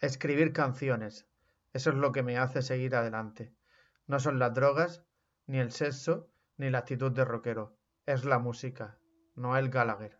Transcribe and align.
Escribir 0.00 0.52
canciones. 0.52 1.26
Eso 1.72 1.90
es 1.90 1.96
lo 1.96 2.12
que 2.12 2.22
me 2.22 2.36
hace 2.36 2.60
seguir 2.60 2.94
adelante. 2.94 3.54
No 4.06 4.20
son 4.20 4.38
las 4.38 4.52
drogas, 4.52 5.02
ni 5.46 5.58
el 5.58 5.72
sexo, 5.72 6.28
ni 6.58 6.68
la 6.68 6.78
actitud 6.78 7.12
de 7.12 7.24
rockero. 7.24 7.78
Es 8.04 8.24
la 8.24 8.38
música. 8.38 8.98
Noel 9.36 9.70
Gallagher. 9.70 10.18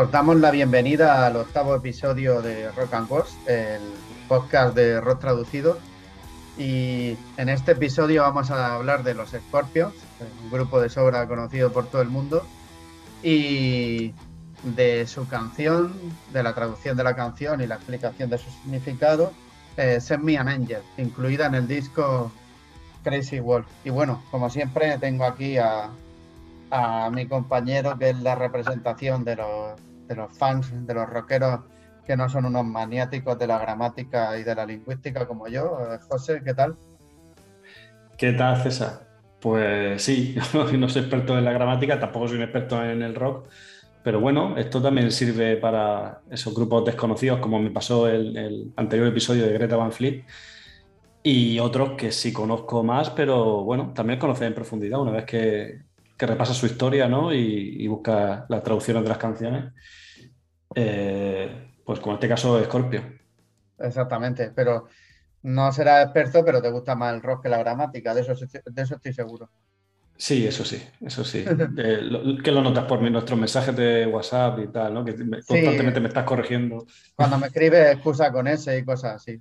Os 0.00 0.12
damos 0.12 0.36
la 0.36 0.52
bienvenida 0.52 1.26
al 1.26 1.34
octavo 1.34 1.74
episodio 1.74 2.40
de 2.40 2.70
Rock 2.70 2.94
and 2.94 3.10
Wars, 3.10 3.36
el 3.48 3.80
podcast 4.28 4.76
de 4.76 5.00
rock 5.00 5.18
traducido. 5.18 5.76
Y 6.56 7.16
en 7.36 7.48
este 7.48 7.72
episodio 7.72 8.22
vamos 8.22 8.52
a 8.52 8.76
hablar 8.76 9.02
de 9.02 9.14
los 9.14 9.30
Scorpions, 9.30 9.96
un 10.44 10.50
grupo 10.52 10.80
de 10.80 10.88
sobra 10.88 11.26
conocido 11.26 11.72
por 11.72 11.88
todo 11.88 12.00
el 12.00 12.10
mundo, 12.10 12.46
y 13.24 14.14
de 14.62 15.04
su 15.08 15.26
canción, 15.26 15.92
de 16.32 16.44
la 16.44 16.54
traducción 16.54 16.96
de 16.96 17.02
la 17.02 17.16
canción 17.16 17.60
y 17.60 17.66
la 17.66 17.74
explicación 17.74 18.30
de 18.30 18.38
su 18.38 18.48
significado, 18.50 19.32
eh, 19.76 20.00
Send 20.00 20.22
Me 20.22 20.38
an 20.38 20.46
Angel, 20.46 20.82
incluida 20.96 21.46
en 21.46 21.56
el 21.56 21.66
disco 21.66 22.30
Crazy 23.02 23.40
Wolf. 23.40 23.66
Y 23.82 23.90
bueno, 23.90 24.22
como 24.30 24.48
siempre, 24.48 24.96
tengo 24.98 25.24
aquí 25.24 25.58
a, 25.58 25.90
a 26.70 27.10
mi 27.10 27.26
compañero, 27.26 27.98
que 27.98 28.10
es 28.10 28.20
la 28.20 28.36
representación 28.36 29.24
de 29.24 29.34
los, 29.34 29.87
de 30.08 30.16
los 30.16 30.36
fans, 30.36 30.72
de 30.86 30.94
los 30.94 31.08
rockeros 31.08 31.60
que 32.08 32.16
no 32.16 32.26
son 32.30 32.46
unos 32.46 32.64
maniáticos 32.64 33.38
de 33.38 33.46
la 33.46 33.58
gramática 33.58 34.38
y 34.38 34.42
de 34.42 34.54
la 34.54 34.64
lingüística 34.64 35.26
como 35.26 35.46
yo. 35.46 35.78
Eh, 35.78 35.98
José, 36.08 36.40
¿qué 36.42 36.54
tal? 36.54 36.74
¿Qué 38.16 38.32
tal, 38.32 38.56
César? 38.62 39.06
Pues 39.38 40.02
sí, 40.02 40.34
no 40.78 40.88
soy 40.88 41.02
experto 41.02 41.36
en 41.36 41.44
la 41.44 41.52
gramática, 41.52 42.00
tampoco 42.00 42.28
soy 42.28 42.38
un 42.38 42.44
experto 42.44 42.82
en 42.82 43.02
el 43.02 43.14
rock, 43.14 43.48
pero 44.02 44.20
bueno, 44.20 44.56
esto 44.56 44.80
también 44.80 45.12
sirve 45.12 45.58
para 45.58 46.22
esos 46.30 46.54
grupos 46.54 46.86
desconocidos, 46.86 47.40
como 47.40 47.60
me 47.60 47.70
pasó 47.70 48.08
el, 48.08 48.34
el 48.36 48.72
anterior 48.76 49.08
episodio 49.08 49.44
de 49.44 49.52
Greta 49.52 49.76
Van 49.76 49.92
Fleet, 49.92 50.24
y 51.22 51.58
otros 51.58 51.92
que 51.92 52.10
sí 52.10 52.32
conozco 52.32 52.82
más, 52.82 53.10
pero 53.10 53.64
bueno, 53.64 53.92
también 53.94 54.18
conocer 54.18 54.46
en 54.46 54.54
profundidad 54.54 54.98
una 54.98 55.10
vez 55.10 55.26
que, 55.26 55.87
que 56.18 56.26
repasa 56.26 56.52
su 56.52 56.66
historia 56.66 57.08
¿no? 57.08 57.32
y, 57.32 57.86
busca 57.86 58.44
las 58.48 58.62
traducciones 58.62 59.04
de 59.04 59.08
las 59.08 59.18
canciones. 59.18 59.72
Eh, 60.74 61.70
pues 61.84 62.00
como 62.00 62.12
en 62.12 62.16
este 62.16 62.28
caso, 62.28 62.62
Scorpio. 62.64 63.02
Exactamente, 63.78 64.50
pero 64.54 64.88
no 65.42 65.72
serás 65.72 66.04
experto, 66.04 66.44
pero 66.44 66.60
te 66.60 66.70
gusta 66.70 66.96
más 66.96 67.14
el 67.14 67.22
rock 67.22 67.44
que 67.44 67.48
la 67.48 67.58
gramática, 67.58 68.12
de 68.14 68.22
eso, 68.22 68.34
de 68.34 68.82
eso 68.82 68.96
estoy 68.96 69.12
seguro. 69.12 69.48
Sí, 70.16 70.44
eso 70.44 70.64
sí, 70.64 70.82
eso 71.00 71.24
sí. 71.24 71.44
Eh, 71.78 72.38
que 72.42 72.50
lo 72.50 72.60
notas 72.60 72.84
por 72.86 73.00
nuestros 73.00 73.38
mensajes 73.38 73.76
de 73.76 74.04
WhatsApp 74.06 74.58
y 74.58 74.66
tal, 74.66 74.94
¿no? 74.94 75.04
Que 75.04 75.14
constantemente 75.14 76.00
me 76.00 76.08
estás 76.08 76.24
corrigiendo. 76.24 76.84
Cuando 77.14 77.38
me 77.38 77.46
escribes 77.46 77.94
excusa 77.94 78.32
con 78.32 78.48
ese 78.48 78.76
y 78.78 78.84
cosas 78.84 79.14
así. 79.14 79.40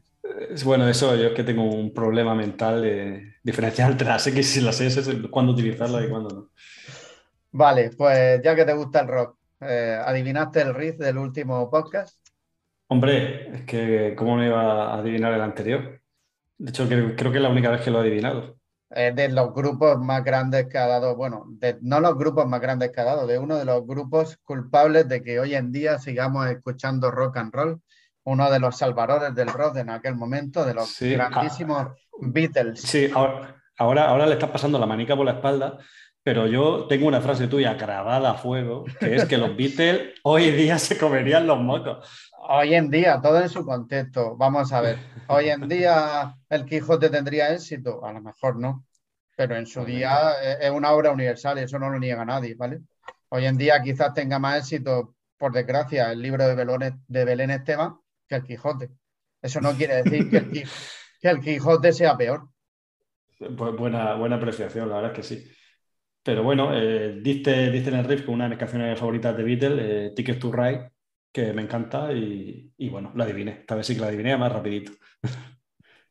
Bueno, 0.64 0.88
eso 0.88 1.16
yo 1.16 1.30
es 1.30 1.34
que 1.34 1.44
tengo 1.44 1.64
un 1.64 1.92
problema 1.92 2.36
mental 2.36 2.82
de 2.82 3.36
diferenciar 3.42 3.92
entre 3.92 4.08
las 4.08 4.28
X 4.28 4.58
y 4.58 4.62
las 4.62 4.80
S, 4.80 5.30
cuándo 5.30 5.54
utilizarlas 5.54 6.06
y 6.06 6.10
cuándo 6.10 6.30
no. 6.30 6.50
Vale, 7.52 7.92
pues 7.98 8.42
ya 8.44 8.56
que 8.56 8.66
te 8.66 8.74
gusta 8.74 9.00
el 9.02 9.08
rock, 9.08 9.38
eh, 9.62 10.00
¿adivinaste 10.06 10.62
el 10.62 10.76
riff 10.76 10.98
del 10.98 11.18
último 11.18 11.70
podcast? 11.72 12.20
Hombre, 12.88 13.56
es 13.56 13.62
que 13.64 14.16
¿cómo 14.16 14.36
me 14.36 14.48
iba 14.48 14.94
a 14.94 15.00
adivinar 15.00 15.34
el 15.34 15.42
anterior? 15.42 16.02
De 16.58 16.70
hecho, 16.70 16.88
creo, 16.88 17.16
que 17.16 17.38
es 17.38 17.44
la 17.44 17.50
única 17.50 17.72
vez 17.72 17.82
que 17.82 17.90
lo 17.90 17.98
he 17.98 18.02
adivinado. 18.02 18.58
de 18.90 19.30
los 19.30 19.54
grupos 19.54 19.98
más 20.00 20.24
grandes 20.24 20.68
que 20.68 20.78
ha 20.78 20.88
dado, 20.88 21.16
bueno, 21.16 21.46
de, 21.50 21.78
no 21.82 22.00
los 22.00 22.16
grupos 22.16 22.46
más 22.48 22.62
grandes 22.62 22.92
que 22.92 23.02
ha 23.02 23.06
dado, 23.06 23.26
de 23.26 23.40
uno 23.40 23.58
de 23.58 23.66
los 23.66 23.86
grupos 23.88 24.38
culpables 24.44 25.08
de 25.08 25.24
que 25.24 25.40
hoy 25.40 25.56
en 25.56 25.72
día 25.72 25.98
sigamos 25.98 26.48
escuchando 26.48 27.10
rock 27.10 27.38
and 27.38 27.54
roll 27.54 27.82
uno 28.28 28.52
de 28.52 28.60
los 28.60 28.78
salvadores 28.78 29.34
del 29.34 29.48
rock 29.48 29.78
en 29.78 29.90
aquel 29.90 30.16
momento, 30.16 30.66
de 30.66 30.74
los 30.74 31.00
grandísimos 31.00 31.88
ah, 31.88 31.96
Beatles. 32.20 32.82
Sí, 32.82 33.10
ahora, 33.14 33.56
ahora, 33.78 34.26
le 34.26 34.34
está 34.34 34.52
pasando 34.52 34.78
la 34.78 34.86
manica 34.86 35.16
por 35.16 35.26
la 35.26 35.34
espalda, 35.34 35.78
pero 36.24 36.46
yo 36.46 36.88
tengo 36.88 37.08
una 37.08 37.22
frase 37.22 37.48
tuya 37.48 37.76
grabada 37.76 38.32
a 38.32 38.34
fuego, 38.34 38.84
que 39.00 39.16
es 39.16 39.26
que 39.26 39.38
los 39.38 39.56
Beatles 39.56 40.16
hoy 40.24 40.52
día 40.52 40.78
se 40.78 40.98
comerían 40.98 41.48
los 41.48 41.58
mocos. 41.60 42.06
Hoy 42.50 42.76
en 42.76 42.90
día, 42.90 43.22
todo 43.22 43.40
en 43.40 43.48
su 43.48 43.66
contexto. 43.66 44.36
Vamos 44.36 44.74
a 44.74 44.82
ver, 44.82 44.98
hoy 45.28 45.48
en 45.48 45.70
día 45.70 46.36
el 46.50 46.66
Quijote 46.66 47.10
tendría 47.10 47.54
éxito, 47.54 48.06
a 48.06 48.12
lo 48.12 48.22
mejor 48.22 48.58
no, 48.60 48.84
pero 49.38 49.56
en 49.56 49.66
su 49.66 49.86
día 49.86 50.34
es 50.60 50.70
una 50.70 50.92
obra 50.92 51.12
universal 51.12 51.60
y 51.60 51.62
eso 51.62 51.80
no 51.80 51.90
lo 51.90 51.98
niega 51.98 52.26
nadie, 52.26 52.56
¿vale? 52.56 52.82
Hoy 53.30 53.46
en 53.46 53.56
día 53.56 53.82
quizás 53.82 54.14
tenga 54.14 54.38
más 54.38 54.60
éxito, 54.60 55.16
por 55.38 55.54
desgracia, 55.54 56.12
el 56.12 56.22
libro 56.22 56.46
de 56.46 56.94
de 57.08 57.26
Belén 57.26 57.52
Esteban, 57.52 57.96
que 58.28 58.36
el 58.36 58.44
Quijote. 58.44 58.90
Eso 59.42 59.62
no 59.62 59.74
quiere 59.74 60.04
decir 60.04 60.30
que 60.30 61.30
el, 61.30 61.40
Quijote, 61.40 61.94
sea 61.94 62.18
peor. 62.18 62.50
Buena, 63.40 64.16
buena 64.16 64.36
apreciación, 64.38 64.90
la 64.90 64.96
verdad 64.96 65.12
es 65.12 65.18
que 65.18 65.24
sí. 65.24 65.52
Pero 66.24 66.44
bueno, 66.44 66.72
eh, 66.74 67.20
diste, 67.22 67.68
en 67.68 67.94
el 67.96 68.04
riff 68.04 68.26
con 68.26 68.36
una 68.36 68.46
de 68.46 68.50
mis 68.50 68.60
canciones 68.60 69.00
favoritas 69.00 69.38
de 69.38 69.44
Beatles, 69.44 69.80
eh, 69.80 70.14
Ticket 70.14 70.40
to 70.40 70.52
Ride, 70.52 70.92
que 71.32 71.54
me 71.54 71.62
encanta 71.62 72.12
y, 72.12 72.90
bueno, 72.90 73.14
la 73.16 73.24
adiviné. 73.24 73.60
Esta 73.62 73.76
vez 73.76 73.88
sí 73.88 73.96
que 73.96 74.02
la 74.02 74.08
adiviné 74.08 74.36
más 74.36 74.52
rapidito. 74.52 74.92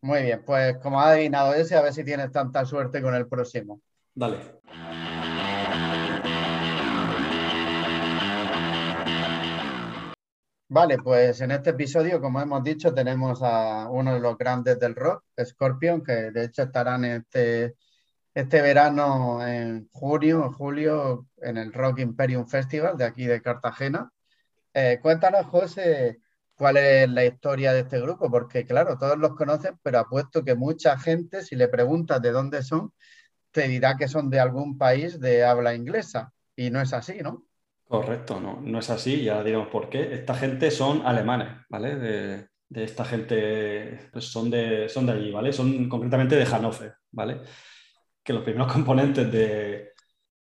Muy 0.01 0.23
bien, 0.23 0.43
pues 0.47 0.79
como 0.79 1.01
ha 1.01 1.11
adivinado 1.11 1.53
ese, 1.53 1.75
a 1.75 1.83
ver 1.83 1.93
si 1.93 2.05
tienes 2.05 2.31
tanta 2.31 2.65
suerte 2.65 3.03
con 3.03 3.15
el 3.15 3.27
próximo. 3.27 3.83
Dale. 4.15 4.39
Vale, 10.69 10.99
pues 10.99 11.41
en 11.41 11.53
este 11.53 11.71
episodio, 11.71 12.21
como 12.21 12.41
hemos 12.41 12.63
dicho, 12.65 12.93
tenemos 12.93 13.41
a 13.43 13.89
uno 13.89 14.15
de 14.15 14.21
los 14.21 14.37
grandes 14.37 14.79
del 14.81 14.97
rock, 14.97 15.25
Scorpion, 15.45 16.03
que 16.03 16.33
de 16.33 16.45
hecho 16.45 16.65
estarán 16.65 17.05
este, 17.05 17.77
este 18.35 18.63
verano 18.63 19.47
en 19.47 19.89
junio 19.93 20.47
o 20.47 20.53
julio 20.53 21.29
en 21.39 21.59
el 21.59 21.73
Rock 21.73 22.01
Imperium 22.01 22.47
Festival 22.49 22.97
de 22.97 23.05
aquí 23.05 23.27
de 23.27 23.43
Cartagena. 23.43 24.11
Eh, 24.75 24.99
cuéntanos, 25.03 25.47
José, 25.47 26.21
cuál 26.57 26.79
es 26.79 27.09
la 27.11 27.25
historia 27.25 27.73
de 27.73 27.81
este 27.81 28.01
grupo, 28.01 28.31
porque 28.31 28.67
claro, 28.67 28.99
todos 28.99 29.19
los 29.19 29.37
conocen, 29.37 29.79
pero 29.83 30.01
apuesto 30.01 30.45
que 30.45 30.57
mucha 30.57 30.99
gente, 30.99 31.43
si 31.43 31.57
le 31.57 31.69
preguntas 31.69 32.21
de 32.23 32.33
dónde 32.33 32.63
son, 32.65 32.93
te 33.53 33.69
dirá 33.69 33.97
que 33.97 34.09
son 34.09 34.31
de 34.31 34.41
algún 34.41 34.79
país 34.79 35.21
de 35.21 35.45
habla 35.45 35.75
inglesa, 35.75 36.33
y 36.57 36.71
no 36.71 36.81
es 36.81 36.93
así, 36.93 37.21
¿no? 37.23 37.46
Correcto, 37.89 38.41
no, 38.41 38.61
no 38.61 38.81
es 38.81 38.91
así, 38.91 39.23
ya 39.23 39.43
diremos 39.45 39.69
por 39.69 39.89
qué. 39.89 40.13
Esta 40.15 40.35
gente 40.35 40.71
son 40.73 41.07
alemanes, 41.07 41.49
¿vale? 41.69 41.97
De, 41.97 42.49
esta 42.69 43.05
gente, 43.05 44.09
pues 44.13 44.25
son 44.25 44.51
de, 44.51 44.89
son 44.89 45.07
de 45.07 45.13
allí, 45.13 45.31
¿vale? 45.31 45.53
Son 45.53 45.89
concretamente 45.89 46.35
de 46.35 46.47
Hannover, 46.47 46.95
¿vale? 47.13 47.43
Que 48.25 48.33
los 48.33 48.43
primeros 48.43 48.73
componentes 48.73 49.31
de, 49.31 49.93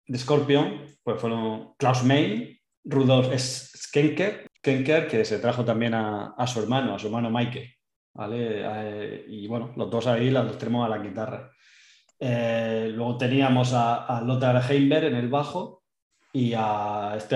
de 0.07 0.17
Scorpion 0.17 0.85
pues 1.03 1.21
fueron 1.21 1.75
Klaus 1.77 2.03
May, 2.03 2.59
Rudolf 2.83 3.31
Schenker, 3.37 4.47
Schenker, 4.57 5.07
que 5.07 5.23
se 5.23 5.37
trajo 5.37 5.63
también 5.63 5.93
a, 5.93 6.47
su 6.47 6.59
hermano, 6.59 6.95
a 6.95 6.99
su 6.99 7.07
hermano 7.07 7.29
Mike, 7.29 7.75
¿vale? 8.15 8.63
Eh, 8.63 9.25
y 9.27 9.47
bueno, 9.47 9.71
los 9.75 9.91
dos 9.91 10.07
ahí 10.07 10.31
los 10.31 10.57
tenemos 10.57 10.83
a 10.83 10.89
la 10.89 10.97
guitarra. 10.97 11.51
Eh, 12.19 12.89
luego 12.91 13.17
teníamos 13.17 13.73
a, 13.73 14.05
a 14.05 14.21
Lothar 14.21 14.63
Heimberg 14.71 15.05
en 15.05 15.15
el 15.15 15.29
bajo, 15.29 15.84
y 16.35 16.53
a 16.53 17.13
este 17.15 17.35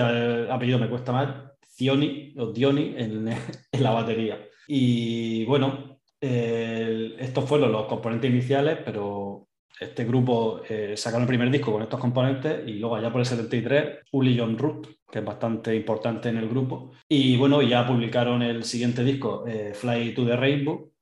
apellido 0.50 0.78
me 0.78 0.90
cuesta 0.90 1.10
más, 1.10 1.34
Zioni 1.66 2.34
o 2.36 2.52
Dioni 2.52 2.94
en, 2.98 3.28
en 3.72 3.82
la 3.82 3.92
batería. 3.92 4.38
Y 4.68 5.46
bueno, 5.46 5.98
estos 6.20 7.48
fueron 7.48 7.72
los 7.72 7.86
componentes 7.86 8.30
iniciales, 8.30 8.78
pero 8.84 9.48
este 9.80 10.04
grupo 10.04 10.60
eh, 10.68 10.98
sacaron 10.98 11.22
el 11.22 11.28
primer 11.28 11.50
disco 11.50 11.72
con 11.72 11.80
estos 11.80 11.98
componentes 11.98 12.68
y 12.68 12.74
luego 12.74 12.96
allá 12.96 13.10
por 13.10 13.22
el 13.22 13.26
73, 13.26 14.00
Uli 14.12 14.38
John 14.38 14.58
Root, 14.58 14.88
que 15.10 15.20
es 15.20 15.24
bastante 15.24 15.74
importante 15.74 16.28
en 16.28 16.36
el 16.36 16.50
grupo. 16.50 16.92
Y 17.08 17.38
bueno, 17.38 17.62
ya 17.62 17.86
publicaron 17.86 18.42
el 18.42 18.64
siguiente 18.64 19.02
disco, 19.02 19.46
eh, 19.48 19.72
Fly 19.72 20.12
to 20.12 20.26
the 20.26 20.36
Rainbow. 20.36 20.92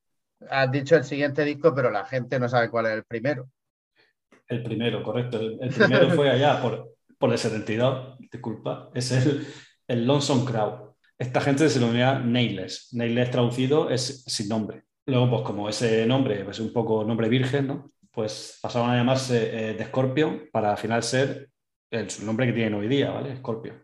Has 0.49 0.71
dicho 0.71 0.95
el 0.95 1.03
siguiente 1.03 1.45
disco, 1.45 1.75
pero 1.75 1.91
la 1.91 2.05
gente 2.05 2.39
no 2.39 2.49
sabe 2.49 2.71
cuál 2.71 2.87
es 2.87 2.93
el 2.93 3.05
primero. 3.05 3.51
El 4.47 4.63
primero, 4.63 5.03
correcto. 5.03 5.41
el 5.41 5.69
primero 5.69 6.11
fue 6.11 6.31
allá 6.31 6.63
por, 6.63 6.98
por 7.19 7.37
72, 7.37 8.19
disculpa, 8.31 8.91
es 8.95 9.11
el, 9.13 9.47
el 9.89 10.07
Lonesome 10.07 10.45
Crowd. 10.45 10.95
Esta 11.19 11.41
gente 11.41 11.69
se 11.69 11.81
denomina 11.81 12.21
Nameless. 12.21 12.91
Nameless 12.93 13.31
traducido 13.31 13.91
es 13.91 14.25
sin 14.27 14.49
nombre. 14.49 14.85
Luego, 15.07 15.31
pues 15.31 15.43
como 15.43 15.69
ese 15.69 16.07
nombre 16.07 16.39
es 16.39 16.45
pues, 16.45 16.61
un 16.61 16.73
poco 16.73 17.03
nombre 17.05 17.29
virgen, 17.29 17.67
¿no? 17.67 17.93
pues 18.19 18.59
pasaron 18.61 18.91
a 18.91 18.97
llamarse 18.97 19.75
The 19.79 19.85
Scorpion 19.85 20.49
para 20.51 20.73
al 20.73 20.77
final 20.77 21.05
ser 21.05 21.51
el 21.89 22.09
nombre 22.25 22.47
que 22.47 22.53
tienen 22.53 22.75
hoy 22.75 22.89
día, 22.89 23.11
¿vale? 23.11 23.37
Scorpion. 23.37 23.81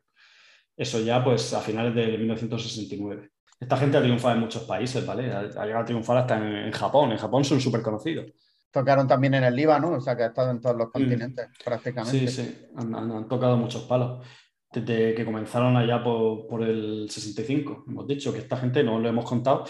Eso 0.77 0.99
ya 0.99 1.23
pues 1.23 1.55
a 1.55 1.61
finales 1.61 1.95
de 1.95 2.19
1969. 2.19 3.31
Esta 3.61 3.77
gente 3.77 3.97
ha 3.97 4.03
triunfado 4.03 4.35
en 4.35 4.41
muchos 4.41 4.65
países, 4.65 5.07
¿vale? 5.07 5.33
Ha, 5.33 5.65
llegado 5.65 5.83
a 5.83 5.85
triunfar 5.85 6.17
hasta 6.17 6.37
en, 6.37 6.73
Japón. 6.73 7.13
En 7.13 7.19
Japón 7.19 7.45
son 7.45 7.61
súper 7.61 7.83
conocidos. 7.83 8.27
Tocaron 8.75 9.06
también 9.06 9.35
en 9.35 9.44
el 9.44 9.55
Líbano, 9.55 9.93
o 9.93 10.00
sea 10.00 10.17
que 10.17 10.25
ha 10.25 10.26
estado 10.26 10.50
en 10.50 10.61
todos 10.61 10.76
los 10.76 10.91
continentes 10.91 11.49
prácticamente. 11.65 12.19
Sí, 12.19 12.29
sí, 12.29 12.67
han, 12.76 13.29
tocado 13.29 13.56
muchos 13.56 13.85
palos. 13.85 14.26
Desde 14.73 15.15
que 15.15 15.25
comenzaron 15.25 15.76
allá 15.76 16.03
por, 16.03 16.49
por, 16.49 16.65
el 16.65 17.09
65, 17.09 17.85
hemos 17.87 18.09
dicho 18.09 18.32
que 18.32 18.41
esta 18.41 18.56
gente, 18.56 18.82
no 18.82 18.99
lo 18.99 19.09
hemos 19.09 19.25
contado, 19.25 19.65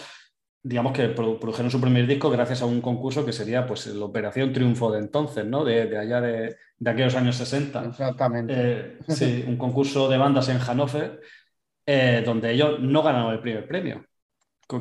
digamos 0.63 0.93
que 0.93 1.09
produjeron 1.09 1.69
su 1.69 1.79
primer 1.79 2.07
disco 2.07 2.31
gracias 2.31 2.63
a 2.63 2.65
un 2.65 2.81
concurso 2.81 3.23
que 3.23 3.31
sería 3.31 3.67
pues 3.67 3.85
la 3.85 4.05
Operación 4.05 4.51
Triunfo 4.51 4.91
de 4.91 4.97
entonces, 4.97 5.45
¿no? 5.45 5.63
De, 5.63 5.95
allá 5.95 6.19
de, 6.21 6.55
aquellos 6.83 7.13
años 7.13 7.35
60. 7.35 7.85
Exactamente. 7.85 8.53
Eh, 8.57 8.97
sí, 9.07 9.45
un 9.47 9.57
concurso 9.57 10.09
de 10.09 10.17
bandas 10.17 10.49
en 10.49 10.57
Hannover 10.57 11.21
eh, 11.85 12.23
donde 12.25 12.51
ellos 12.51 12.79
no 12.79 13.03
ganaron 13.03 13.33
el 13.33 13.39
primer 13.41 13.67
premio. 13.67 14.03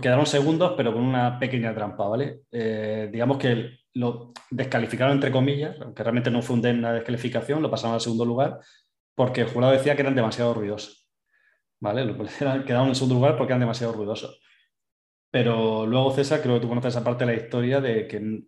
Quedaron 0.01 0.25
segundos, 0.25 0.73
pero 0.75 0.95
con 0.95 1.03
una 1.03 1.39
pequeña 1.39 1.75
trampa, 1.75 2.07
¿vale? 2.09 2.45
Eh, 2.51 3.11
digamos 3.13 3.37
que 3.37 3.84
lo 3.95 4.33
descalificaron 4.51 5.15
entre 5.15 5.31
comillas, 5.31 5.77
aunque 5.81 6.03
realmente 6.03 6.31
no 6.31 6.43
fue 6.43 6.57
una 6.57 6.93
descalificación, 6.93 7.63
lo 7.63 7.71
pasaron 7.71 7.95
al 7.95 8.01
segundo 8.01 8.25
lugar, 8.25 8.61
porque 9.15 9.43
el 9.43 9.49
jurado 9.49 9.73
decía 9.73 9.95
que 9.95 10.03
eran 10.03 10.15
demasiado 10.15 10.55
ruidosos. 10.55 11.09
¿Vale? 11.81 12.05
Quedaron 12.67 12.89
en 12.89 12.95
segundo 12.95 13.17
lugar 13.17 13.37
porque 13.37 13.53
eran 13.53 13.61
demasiado 13.61 13.93
ruidosos. 13.93 14.41
Pero 15.31 15.87
luego, 15.87 16.13
César, 16.13 16.41
creo 16.43 16.55
que 16.55 16.61
tú 16.61 16.69
conoces 16.69 16.95
esa 16.95 17.05
parte 17.05 17.25
de 17.25 17.33
la 17.35 17.43
historia 17.43 17.81
de 17.81 18.07
que 18.07 18.45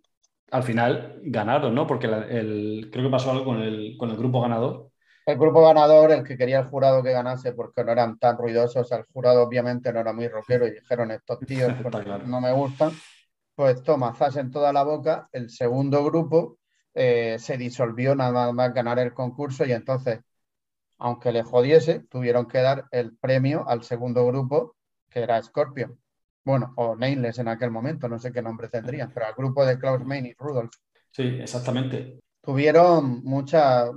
al 0.51 0.63
final 0.63 1.19
ganaron, 1.23 1.75
¿no? 1.75 1.85
Porque 1.85 2.07
el, 2.07 2.89
creo 2.91 3.05
que 3.05 3.11
pasó 3.11 3.31
algo 3.31 3.45
con 3.45 3.61
el, 3.61 3.95
con 3.97 4.09
el 4.09 4.17
grupo 4.17 4.41
ganador. 4.41 4.89
El 5.25 5.37
grupo 5.37 5.65
ganador, 5.65 6.11
el 6.11 6.23
que 6.23 6.37
quería 6.37 6.59
el 6.59 6.67
jurado 6.67 7.03
que 7.03 7.11
ganase 7.11 7.51
porque 7.51 7.83
no 7.83 7.91
eran 7.91 8.17
tan 8.17 8.37
ruidosos, 8.37 8.89
el 8.93 9.03
jurado 9.11 9.43
obviamente 9.43 9.91
no 9.91 9.99
era 9.99 10.13
muy 10.13 10.29
rockero 10.29 10.65
y 10.65 10.71
dijeron 10.71 11.11
estos 11.11 11.39
tíos 11.41 11.73
pues, 11.83 12.25
no 12.25 12.39
me 12.39 12.53
gustan, 12.53 12.91
pues 13.57 13.81
toma, 13.81 14.13
zas 14.13 14.35
en 14.35 14.51
toda 14.51 14.71
la 14.71 14.83
boca, 14.83 15.29
el 15.31 15.49
segundo 15.49 16.05
grupo 16.05 16.59
eh, 16.93 17.37
se 17.39 17.57
disolvió 17.57 18.13
nada 18.13 18.53
más 18.53 18.71
ganar 18.71 18.99
el 18.99 19.15
concurso 19.15 19.65
y 19.65 19.71
entonces, 19.71 20.19
aunque 20.99 21.31
le 21.31 21.41
jodiese, 21.41 22.01
tuvieron 22.01 22.47
que 22.47 22.59
dar 22.59 22.85
el 22.91 23.17
premio 23.17 23.67
al 23.67 23.83
segundo 23.83 24.27
grupo, 24.27 24.75
que 25.09 25.21
era 25.21 25.41
Scorpion 25.41 25.97
bueno, 26.47 26.71
o 26.77 26.95
Nameless 26.95 27.39
en 27.39 27.47
aquel 27.47 27.71
momento, 27.71 28.07
no 28.07 28.19
sé 28.19 28.31
qué 28.31 28.43
nombre 28.43 28.69
tendrían, 28.69 29.11
pero 29.11 29.25
al 29.25 29.33
grupo 29.33 29.65
de 29.65 29.77
Klaus 29.77 30.05
Main 30.05 30.27
y 30.27 30.33
Rudolf. 30.33 30.71
Sí, 31.11 31.23
exactamente. 31.41 32.19
Tuvieron 32.41 33.21
mucha, 33.23 33.87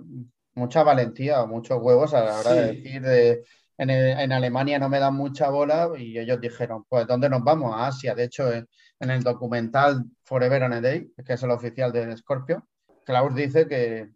mucha 0.55 0.83
valentía, 0.83 1.45
muchos 1.45 1.79
huevos 1.81 2.15
a 2.15 2.25
la 2.25 2.41
hora 2.41 2.55
de 2.55 2.73
decir 2.73 3.03
de, 3.03 3.45
en, 3.89 4.33
Alemania 4.33 4.79
no 4.79 4.89
me 4.89 4.99
dan 4.99 5.15
mucha 5.15 5.49
bola 5.49 5.91
y 5.97 6.19
ellos 6.19 6.41
dijeron, 6.41 6.85
pues 6.89 7.07
¿dónde 7.07 7.31
nos 7.31 7.43
vamos? 7.43 7.75
A 7.75 7.87
Asia. 7.87 8.15
De 8.15 8.25
hecho, 8.25 8.53
en, 8.53 8.69
el 8.99 9.23
documental 9.23 10.05
Forever 10.25 10.65
and 10.65 10.75
a 10.75 10.81
Day, 10.81 11.13
que 11.25 11.33
es 11.33 11.43
el 11.43 11.51
oficial 11.51 11.91
de 11.91 12.17
Scorpio, 12.17 12.69
Klaus 13.05 13.35
dice 13.35 13.67
que, 13.67 14.11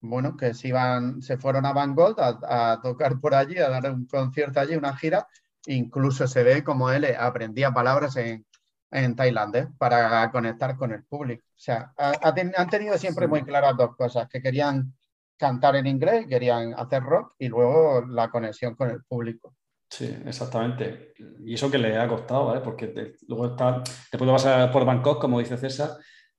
bueno, 0.00 0.36
que 0.36 0.54
se, 0.54 0.68
iban, 0.68 1.20
se 1.20 1.36
fueron 1.36 1.66
a 1.66 1.72
Van 1.72 1.94
Gogh 1.94 2.18
a, 2.18 2.72
a 2.72 2.80
tocar 2.80 3.20
por 3.20 3.34
allí, 3.34 3.58
a 3.58 3.68
dar 3.68 3.90
un 3.92 4.06
concierto 4.06 4.60
allí, 4.60 4.74
una 4.74 4.96
gira, 4.96 5.28
incluso 5.66 6.26
se 6.26 6.42
ve 6.42 6.64
como 6.64 6.90
él 6.90 7.06
aprendía 7.18 7.72
palabras 7.72 8.16
en, 8.16 8.46
en 8.94 9.16
tailandés 9.16 9.66
para 9.76 10.30
conectar 10.30 10.76
con 10.76 10.92
el 10.92 11.04
público. 11.04 11.44
O 11.48 11.60
sea, 11.60 11.92
han 11.98 12.70
tenido 12.70 12.96
siempre 12.96 13.26
muy 13.26 13.42
claras 13.42 13.76
dos 13.76 13.96
cosas, 13.96 14.28
que 14.28 14.40
querían 14.40 14.94
cantar 15.36 15.76
en 15.76 15.86
inglés, 15.86 16.26
querían 16.28 16.74
hacer 16.74 17.02
rock 17.02 17.34
y 17.38 17.48
luego 17.48 18.04
la 18.08 18.30
conexión 18.30 18.74
con 18.74 18.90
el 18.90 19.02
público. 19.04 19.54
Sí, 19.88 20.12
exactamente. 20.26 21.12
Y 21.44 21.54
eso 21.54 21.70
que 21.70 21.78
le 21.78 21.96
ha 21.96 22.08
costado, 22.08 22.46
¿vale? 22.46 22.60
Porque 22.60 23.14
luego 23.28 23.46
está, 23.46 23.82
después 24.10 24.26
de 24.26 24.32
pasar 24.32 24.72
por 24.72 24.84
Bangkok, 24.84 25.20
como 25.20 25.38
dice 25.38 25.56
César, 25.56 25.90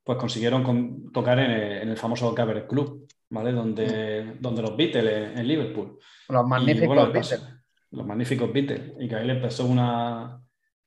pues 0.04 0.18
consiguieron 0.18 1.12
tocar 1.12 1.40
en 1.40 1.90
el, 1.90 1.98
famoso 1.98 2.34
Cabaret 2.36 2.68
Club, 2.68 3.08
¿vale? 3.30 3.52
Donde, 3.52 4.24
mm. 4.24 4.42
donde 4.42 4.62
los 4.62 4.76
Beatles 4.76 5.38
en, 5.38 5.48
Liverpool. 5.48 5.98
Los 6.28 6.46
magníficos 6.46 7.14
Beatles 7.14 7.56
los 7.96 8.06
magníficos 8.06 8.52
Beatles, 8.52 8.94
y 9.00 9.08
que 9.08 9.16
ahí 9.16 9.26
le 9.26 9.34
empezó 9.34 9.66
una, 9.66 10.40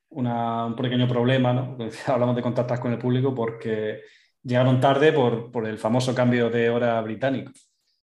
un 0.09 0.75
pequeño 0.75 1.07
problema, 1.07 1.53
¿no? 1.53 1.77
hablamos 2.07 2.35
de 2.35 2.41
contactar 2.41 2.79
con 2.79 2.91
el 2.93 2.99
público 2.99 3.33
porque 3.33 4.01
llegaron 4.43 4.79
tarde 4.79 5.11
por, 5.11 5.51
por, 5.51 5.67
el 5.67 5.77
famoso 5.77 6.13
cambio 6.15 6.49
de 6.49 6.69
hora 6.69 7.01
británico. 7.01 7.51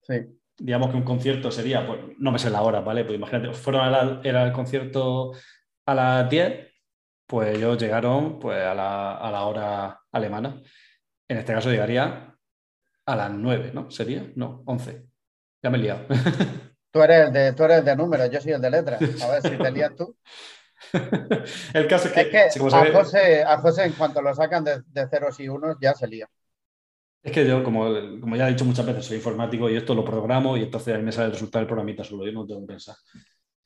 Sí. 0.03 0.15
Digamos 0.59 0.91
que 0.91 0.97
un 0.97 1.05
concierto 1.05 1.51
sería, 1.51 1.87
pues 1.87 2.01
no 2.19 2.33
me 2.33 2.39
sé 2.39 2.51
la 2.51 2.63
hora, 2.63 2.81
¿vale? 2.81 3.05
Pues 3.05 3.17
imagínate, 3.17 3.53
fueron 3.55 3.83
a 3.83 3.91
la, 3.91 4.21
era 4.25 4.45
el 4.45 4.53
concierto 4.53 5.33
a 5.87 5.95
las 5.95 6.29
10, 6.29 6.69
pues 7.27 7.57
ellos 7.57 7.79
llegaron 7.79 8.39
pues, 8.39 8.63
a, 8.63 8.75
la, 8.75 9.17
a 9.17 9.31
la 9.31 9.45
hora 9.45 10.01
alemana. 10.13 10.61
En 11.29 11.39
este 11.39 11.53
caso 11.53 11.71
llegaría 11.71 12.37
a 13.07 13.17
las 13.17 13.31
9, 13.31 13.71
¿no? 13.73 13.91
¿Sería? 13.91 14.31
No, 14.37 14.63
11. 14.67 15.07
Ya 15.63 15.71
me 15.71 15.79
he 15.79 15.81
liado. 15.81 16.07
Tú 16.93 17.03
eres, 17.03 17.29
el 17.29 17.33
de, 17.33 17.53
tú 17.53 17.65
eres 17.65 17.85
de 17.85 17.95
números, 17.95 18.31
yo 18.31 18.41
soy 18.41 18.53
el 18.53 18.61
de 18.61 18.71
letras. 18.71 19.01
A 19.23 19.31
ver 19.31 19.43
si 19.43 19.57
te 19.57 19.71
lías 19.71 19.95
tú. 19.95 20.17
el 21.75 21.87
caso 21.87 22.09
es 22.09 22.27
que, 22.29 22.39
a, 22.39 22.93
José, 22.93 23.45
a, 23.45 23.59
José, 23.59 23.85
en 23.85 23.93
cuanto 23.93 24.21
lo 24.23 24.35
sacan 24.35 24.65
de, 24.65 25.09
ceros 25.09 25.39
y 25.39 25.49
unos, 25.49 25.77
ya 25.81 25.95
se 25.95 26.09
lía. 26.09 26.29
Es 27.23 27.33
que 27.33 27.47
yo, 27.47 27.63
como, 27.63 27.85
como, 28.21 28.37
ya 28.37 28.49
he 28.49 28.53
dicho 28.53 28.65
muchas 28.65 28.87
veces, 28.87 29.05
soy 29.05 29.19
informático 29.19 29.69
y 29.69 29.77
esto 29.77 29.95
lo 29.95 30.05
programo 30.05 30.57
y 30.57 30.63
entonces 30.63 30.95
a 30.95 30.99
mí 30.99 31.05
me 31.05 31.13
sale 31.13 31.27
el 31.27 31.33
resultado 31.33 31.61
del 31.61 31.69
programita 31.69 32.03
solo, 32.03 32.25
yo 32.25 32.33
no 32.33 32.47
tengo 32.47 32.63
que 32.63 32.67
pensar. 32.67 32.97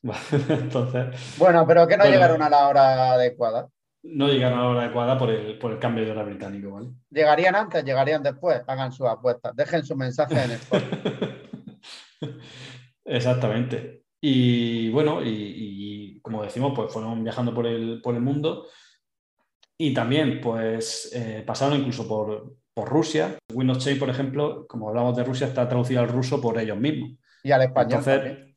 entonces, 0.49 1.39
bueno, 1.39 1.65
pero 1.67 1.87
que 1.87 1.97
no 1.97 2.05
llegaron 2.05 2.43
a 2.43 2.51
la 2.51 2.69
hora 2.69 3.13
adecuada. 3.13 3.69
No 4.03 4.29
llegaron 4.29 4.59
a 4.59 4.63
la 4.63 4.69
hora 4.69 4.81
adecuada 4.83 5.17
por 5.17 5.31
el, 5.31 5.59
por 5.59 5.73
el 5.73 5.79
cambio 5.79 6.05
de 6.05 6.11
hora 6.11 6.25
británico, 6.25 6.73
¿vale? 6.73 6.89
Llegarían 7.11 7.55
antes, 7.55 7.85
llegarían 7.85 8.23
después, 8.23 8.61
hagan 8.67 8.93
sus 8.93 9.07
apuestas, 9.07 9.55
dejen 9.55 9.85
su 9.85 9.97
mensaje 9.97 10.35
en 10.35 10.51
el 10.51 10.61
Exactamente. 13.05 14.05
Y 14.21 14.91
bueno, 14.91 15.21
y, 15.23 16.19
como 16.23 16.43
decimos, 16.43 16.73
pues 16.75 16.93
fueron 16.93 17.23
viajando 17.23 17.55
por 17.55 17.67
el, 17.67 18.01
por 18.03 18.15
el 18.15 18.21
mundo 18.21 18.67
y 19.79 19.93
también 19.93 20.41
pues 20.41 21.11
eh, 21.15 21.43
pasaron 21.47 21.79
incluso 21.79 22.09
por, 22.09 22.57
por 22.75 22.89
Rusia. 22.89 23.39
Windows 23.53 23.85
Chain, 23.85 23.99
por 23.99 24.11
ejemplo, 24.11 24.67
como 24.67 24.89
hablamos 24.89 25.17
de 25.17 25.25
Rusia, 25.25 25.47
está 25.47 25.69
traducido 25.69 26.01
al 26.01 26.09
ruso 26.09 26.41
por 26.41 26.59
ellos 26.59 26.77
mismos. 26.77 27.13
Y 27.43 27.53
al 27.53 27.63
español 27.63 28.05
también. 28.05 28.57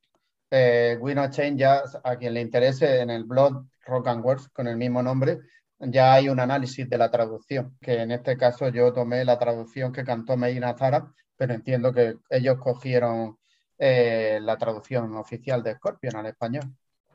Eh, 0.49 0.97
Windows 0.99 1.29
Chain 1.31 1.57
ya, 1.57 1.83
a 2.03 2.15
quien 2.15 2.33
le 2.33 2.41
interese, 2.41 3.01
en 3.01 3.09
el 3.09 3.25
blog 3.25 3.65
Rock 3.85 4.07
and 4.07 4.25
Words, 4.25 4.49
con 4.49 4.67
el 4.67 4.77
mismo 4.77 5.03
nombre, 5.03 5.39
ya 5.79 6.13
hay 6.13 6.29
un 6.29 6.39
análisis 6.39 6.89
de 6.89 6.97
la 6.97 7.11
traducción, 7.11 7.77
que 7.79 8.01
en 8.01 8.11
este 8.11 8.37
caso 8.37 8.69
yo 8.69 8.91
tomé 8.93 9.23
la 9.23 9.37
traducción 9.37 9.91
que 9.91 10.03
cantó 10.03 10.35
Medina 10.35 10.75
Zara, 10.75 11.11
pero 11.35 11.53
entiendo 11.53 11.93
que 11.93 12.15
ellos 12.29 12.57
cogieron 12.57 13.37
eh, 13.77 14.39
la 14.41 14.57
traducción 14.57 15.15
oficial 15.15 15.61
de 15.61 15.75
Scorpion 15.75 16.15
al 16.15 16.25
español. 16.25 16.63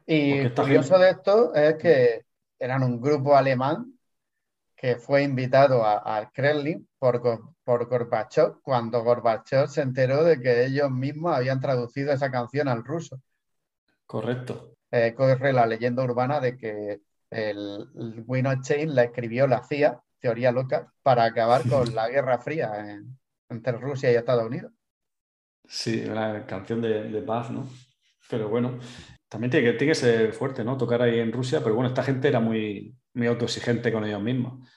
Y 0.07 0.49
curioso 0.51 0.99
de 0.99 1.11
esto 1.11 1.55
es 1.55 1.75
que 1.77 2.25
eran 2.59 2.83
un 2.83 3.01
grupo 3.01 3.37
alemán 3.37 3.99
que 4.83 4.97
fue 4.97 5.23
invitado 5.23 5.87
al 5.87 6.33
Kremlin 6.33 6.89
por, 6.99 7.23
por 7.63 7.87
Gorbachev 7.89 8.61
cuando 8.63 9.05
Gorbachev 9.05 9.69
se 9.69 9.81
enteró 9.81 10.25
de 10.25 10.41
que 10.41 10.65
ellos 10.65 10.91
mismos 10.91 11.37
habían 11.37 11.61
traducido 11.61 12.13
esa 12.13 12.33
canción 12.33 12.67
al 12.67 12.83
ruso. 12.83 13.21
Correcto. 14.05 14.75
Eh, 14.91 15.15
corre 15.17 15.53
la 15.53 15.67
leyenda 15.67 16.03
urbana 16.03 16.41
de 16.41 16.57
que 16.57 17.01
el, 17.31 17.89
el 17.95 18.61
Chain 18.63 18.93
la 18.93 19.05
escribió 19.05 19.47
la 19.47 19.63
CIA, 19.63 20.03
teoría 20.19 20.51
loca, 20.51 20.93
para 21.05 21.27
acabar 21.27 21.63
con 21.69 21.95
la 21.95 22.09
Guerra 22.09 22.39
Fría 22.39 22.73
entre 23.51 23.79
Rusia 23.79 24.11
y 24.11 24.17
Estados 24.17 24.47
Unidos. 24.47 24.73
Sí, 25.65 26.05
una 26.11 26.45
canción 26.45 26.83
de, 26.83 27.23
paz, 27.23 27.53
¿no? 27.53 27.69
Pero 28.29 28.49
bueno, 28.49 28.81
también 29.29 29.53
tiene 29.53 29.71
que, 29.71 29.79
tiene 29.79 29.93
que 29.93 29.99
ser 30.01 30.33
fuerte, 30.33 30.65
¿no? 30.65 30.77
Tocar 30.77 31.03
ahí 31.03 31.21
en 31.21 31.31
Rusia, 31.31 31.61
pero 31.63 31.77
bueno, 31.77 31.89
esta 31.89 32.03
gente 32.03 32.27
era 32.27 32.41
muy, 32.41 32.97
muy 33.15 33.27
autoexigente 33.27 33.93
con 33.93 34.05
ellos 34.05 34.23
mismos. 34.23 34.69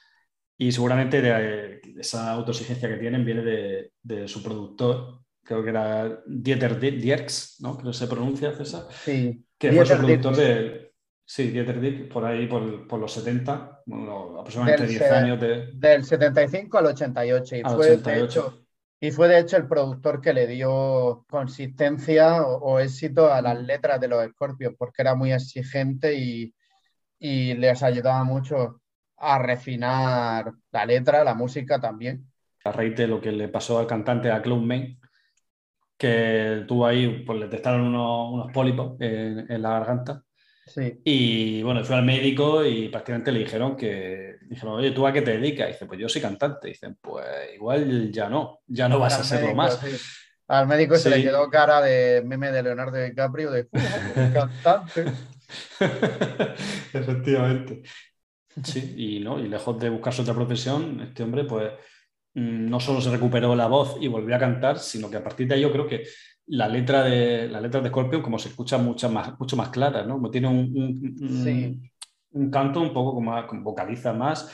Y 0.58 0.72
seguramente 0.72 1.20
de, 1.20 1.80
esa 1.98 2.32
autoexigencia 2.32 2.88
que 2.88 2.96
tienen 2.96 3.24
viene 3.24 3.90
de, 4.02 4.28
su 4.28 4.42
productor, 4.42 5.20
creo 5.42 5.62
que 5.62 5.70
era 5.70 6.22
Dieter 6.26 6.78
Dierks, 6.80 7.56
¿no? 7.60 7.76
Creo 7.76 7.92
que 7.92 7.98
se 7.98 8.06
pronuncia, 8.06 8.52
César. 8.52 8.86
Sí. 8.90 9.44
Que 9.58 9.72
fue 9.72 9.86
su 9.86 9.96
productor 9.96 10.36
de... 10.36 10.92
Sí, 11.28 11.50
Dieter 11.50 11.80
Dierks, 11.80 12.12
por 12.12 12.24
ahí, 12.24 12.46
por, 12.46 12.86
por 12.86 13.00
los 13.00 13.12
70, 13.12 13.82
aproximadamente 14.38 14.86
10 14.86 15.02
años 15.12 15.40
de... 15.40 15.72
Del 15.74 16.04
75 16.04 16.78
al 16.78 16.86
88. 16.86 17.56
Y 17.56 17.62
fue, 17.62 17.90
88. 17.92 18.66
Y 19.00 19.10
fue 19.10 19.28
de 19.28 19.40
hecho 19.40 19.56
el 19.56 19.68
productor 19.68 20.20
que 20.20 20.32
le 20.32 20.46
dio 20.46 21.26
consistencia 21.28 22.42
o, 22.42 22.78
éxito 22.80 23.30
a 23.30 23.42
las 23.42 23.60
letras 23.60 24.00
de 24.00 24.08
los 24.08 24.26
Scorpions, 24.30 24.74
porque 24.78 25.02
era 25.02 25.14
muy 25.14 25.32
exigente 25.32 26.14
y, 26.14 26.54
les 27.18 27.82
ayudaba 27.82 28.24
mucho 28.24 28.80
a 29.18 29.38
refinar 29.38 30.52
la 30.70 30.86
letra, 30.86 31.24
la 31.24 31.34
música 31.34 31.80
también. 31.80 32.30
a 32.64 32.72
raíz 32.72 32.96
de 32.96 33.06
lo 33.06 33.20
que 33.20 33.32
le 33.32 33.48
pasó 33.48 33.78
al 33.78 33.86
cantante 33.86 34.30
a 34.30 34.42
Cloud 34.42 34.62
Main, 34.62 34.98
que 35.96 36.64
tuvo 36.68 36.86
ahí, 36.86 37.22
pues 37.24 37.38
le 37.38 37.48
testaron 37.48 37.82
unos, 37.82 38.32
unos 38.32 38.52
pólipos 38.52 39.00
en, 39.00 39.50
en 39.50 39.62
la 39.62 39.70
garganta 39.70 40.22
Sí. 40.66 41.00
Y 41.04 41.62
bueno, 41.62 41.84
fui 41.84 41.94
al 41.94 42.04
médico 42.04 42.64
y 42.64 42.88
prácticamente 42.88 43.30
le 43.30 43.38
dijeron 43.38 43.76
que, 43.76 44.34
dijeron, 44.48 44.74
oye, 44.74 44.90
¿tú 44.90 45.06
a 45.06 45.12
qué 45.12 45.22
te 45.22 45.38
dedicas? 45.38 45.68
Y 45.68 45.72
dice, 45.74 45.86
pues 45.86 46.00
yo 46.00 46.08
soy 46.08 46.20
cantante. 46.20 46.66
Y 46.66 46.72
dicen, 46.72 46.98
pues 47.00 47.24
igual 47.54 48.10
ya 48.10 48.28
no, 48.28 48.58
ya 48.66 48.88
no 48.88 48.98
vas 48.98 49.14
Al 49.14 49.20
a 49.20 49.24
serlo 49.24 49.54
médico, 49.54 49.62
más. 49.62 49.78
sí. 49.78 49.96
Al 50.48 50.66
médico 50.66 50.96
se 50.96 51.08
le 51.10 51.16
Sí. 51.18 51.22
quedó 51.22 51.48
cara 51.50 51.80
de 51.82 52.20
meme 52.26 52.50
de 52.50 52.64
Leonardo 52.64 52.96
DiCaprio 52.98 53.52
de 53.52 53.62
"Uh, 53.62 53.68
cantante. 54.34 55.04
Efectivamente. 56.92 57.82
Sí, 58.64 58.94
y 58.96 59.20
no, 59.20 59.38
y 59.38 59.48
lejos 59.48 59.78
de 59.78 59.90
buscarse 59.90 60.22
otra 60.22 60.34
profesión, 60.34 61.00
este 61.02 61.22
hombre, 61.22 61.44
pues 61.44 61.72
mm, 62.34 62.68
no 62.70 62.80
solo 62.80 63.00
se 63.00 63.10
recuperó 63.10 63.54
la 63.54 63.66
voz 63.66 63.96
y 64.00 64.08
volvió 64.08 64.34
a 64.36 64.38
cantar, 64.38 64.78
sino 64.78 65.10
que 65.10 65.18
a 65.18 65.22
partir 65.24 65.46
de 65.46 65.56
ahí 65.56 65.60
yo 65.60 65.72
creo 65.72 65.86
que 65.86 66.04
la 66.46 66.68
letra 66.68 67.02
de 67.02 67.48
la 67.48 67.60
letra 67.60 67.80
de 67.80 67.88
Scorpion 67.90 68.22
como 68.22 68.38
se 68.38 68.48
escucha 68.48 68.78
mucho 68.78 69.10
más, 69.10 69.38
mucho 69.38 69.56
más 69.56 69.68
clara, 69.68 70.04
¿no? 70.04 70.14
Como 70.14 70.30
tiene 70.30 70.48
un, 70.48 70.58
un- 70.74 71.16
un- 71.20 71.44
Sí. 71.44 71.90
un 72.30 72.50
canto 72.50 72.80
un 72.80 72.92
poco 72.94 73.14
como, 73.14 73.30
más- 73.32 73.44
como 73.46 73.62
vocaliza 73.62 74.12
más. 74.12 74.48